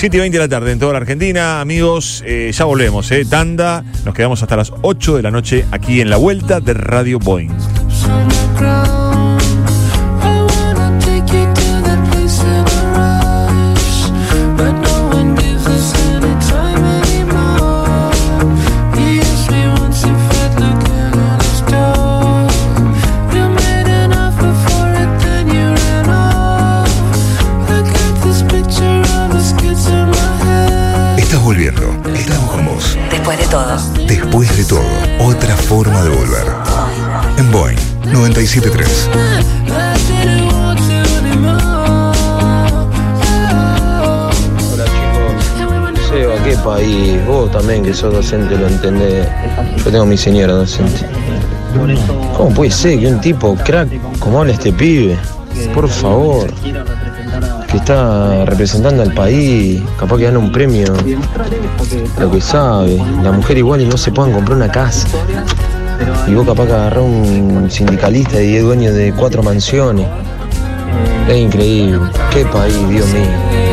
7 0.00 0.16
y 0.16 0.20
20 0.20 0.38
de 0.38 0.44
la 0.44 0.48
tarde 0.48 0.72
en 0.72 0.78
toda 0.78 0.94
la 0.94 1.00
Argentina. 1.00 1.60
Amigos, 1.60 2.24
eh, 2.24 2.50
ya 2.54 2.64
volvemos, 2.64 3.10
¿eh? 3.10 3.26
Tanda. 3.26 3.84
Nos 4.06 4.14
quedamos 4.14 4.42
hasta 4.42 4.56
las 4.56 4.72
8 4.80 5.16
de 5.16 5.22
la 5.22 5.30
noche 5.30 5.66
aquí 5.72 6.00
en 6.00 6.08
la 6.08 6.16
vuelta 6.16 6.58
de 6.58 6.72
Radio 6.72 7.18
Boeing. 7.18 7.50
Después 34.06 34.56
de 34.56 34.64
todo, 34.64 34.80
otra 35.18 35.56
forma 35.56 36.04
de 36.04 36.10
volver. 36.10 36.46
En 37.36 37.50
Boeing 37.50 37.76
973. 38.04 39.10
Hola 44.72 44.84
chicos. 44.84 46.08
Seba, 46.08 46.34
¿qué 46.44 46.56
país? 46.64 47.26
Vos 47.26 47.50
también 47.50 47.82
que 47.82 47.92
sos 47.92 48.14
docente 48.14 48.56
lo 48.56 48.68
entendés. 48.68 49.26
Yo 49.78 49.90
tengo 49.90 50.06
mi 50.06 50.16
señora 50.16 50.52
docente. 50.52 51.04
¿Cómo 52.36 52.54
puede 52.54 52.70
ser 52.70 53.00
que 53.00 53.08
un 53.08 53.20
tipo 53.20 53.56
crack 53.56 53.88
como 54.20 54.38
habla 54.38 54.52
este 54.52 54.72
pibe? 54.72 55.18
Por 55.74 55.88
favor 55.88 56.48
que 57.70 57.76
está 57.76 58.44
representando 58.44 59.02
al 59.02 59.14
país, 59.14 59.80
capaz 59.98 60.18
que 60.18 60.24
gana 60.24 60.38
un 60.38 60.50
premio, 60.50 60.92
lo 62.18 62.30
que 62.30 62.40
sabe, 62.40 62.98
la 63.22 63.30
mujer 63.32 63.58
igual 63.58 63.80
y 63.80 63.86
no 63.86 63.96
se 63.96 64.10
puedan 64.10 64.32
comprar 64.32 64.56
una 64.56 64.70
casa. 64.70 65.06
Y 66.26 66.34
vos 66.34 66.46
capaz 66.46 66.66
que 66.66 66.72
agarrás 66.72 67.04
un 67.04 67.68
sindicalista 67.70 68.42
y 68.42 68.56
es 68.56 68.62
dueño 68.62 68.92
de 68.92 69.12
cuatro 69.12 69.42
mansiones. 69.42 70.06
Es 71.28 71.36
increíble. 71.36 72.00
Qué 72.32 72.44
país, 72.46 72.88
Dios 72.88 73.06
mío. 73.08 73.70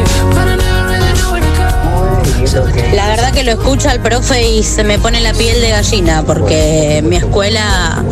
La 2.94 3.08
verdad 3.08 3.34
que 3.34 3.44
lo 3.44 3.52
escucho 3.52 3.90
al 3.90 4.00
profe 4.00 4.48
y 4.48 4.64
se 4.64 4.84
me 4.84 4.98
pone 5.00 5.22
la 5.22 5.34
piel 5.34 5.60
de 5.62 5.70
gallina, 5.70 6.24
porque 6.26 6.98
en 6.98 7.10
mi 7.10 7.18
escuela, 7.18 8.04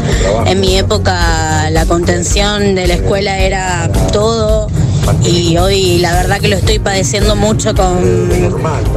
en 0.45 0.59
mi 0.59 0.77
época, 0.77 1.69
la 1.71 1.85
contención 1.85 2.75
de 2.75 2.87
la 2.87 2.95
escuela 2.95 3.37
era 3.39 3.89
todo 4.11 4.67
y 5.23 5.57
hoy 5.57 5.97
la 5.99 6.13
verdad 6.13 6.39
que 6.39 6.47
lo 6.47 6.55
estoy 6.55 6.79
padeciendo 6.79 7.35
mucho 7.35 7.73
con, 7.73 8.29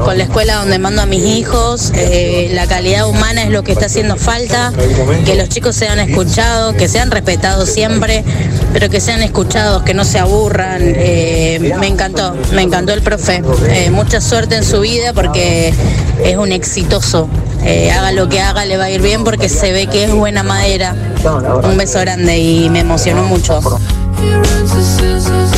con 0.05 0.19
la 0.19 0.25
escuela 0.25 0.57
donde 0.57 0.79
mando 0.79 1.03
a 1.03 1.07
mis 1.07 1.25
hijos. 1.25 1.93
Eh, 1.95 2.51
la 2.53 2.67
calidad 2.67 3.09
humana 3.09 3.43
es 3.43 3.51
lo 3.51 3.63
que 3.63 3.73
está 3.73 3.87
haciendo 3.87 4.17
falta, 4.17 4.73
que 5.25 5.35
los 5.35 5.49
chicos 5.49 5.77
sean 5.77 5.99
escuchados, 5.99 6.75
que 6.75 6.89
sean 6.89 7.11
respetados 7.11 7.69
siempre, 7.69 8.25
pero 8.73 8.89
que 8.91 9.01
sean 9.01 9.23
escuchados, 9.23 9.83
que 9.83 9.95
no 9.95 10.05
se 10.05 10.19
aburran. 10.19 10.81
Eh, 10.83 11.75
me 11.79 11.87
encantó, 11.87 12.35
me 12.53 12.63
encantó 12.63 12.93
el 12.93 13.03
profe. 13.03 13.43
Eh, 13.69 13.91
mucha 13.91 14.21
suerte 14.21 14.57
en 14.57 14.65
su 14.65 14.81
vida 14.81 15.13
porque 15.13 15.73
es 16.23 16.37
un 16.37 16.53
exitoso. 16.53 17.29
haga 17.63 18.13
lo 18.13 18.29
que 18.29 18.41
haga, 18.41 18.65
le 18.65 18.77
va 18.77 18.85
a 18.85 18.91
ir 18.91 19.03
bien 19.03 19.25
porque 19.25 19.49
se 19.49 19.73
ve 19.73 19.87
que 19.87 20.05
es 20.05 20.13
buena 20.13 20.43
madera. 20.43 20.95
Un 21.65 21.77
beso 21.77 22.01
grande 22.01 22.39
y 22.39 22.69
me 22.71 22.81
emocionó 22.81 23.25
mucho. 23.25 23.61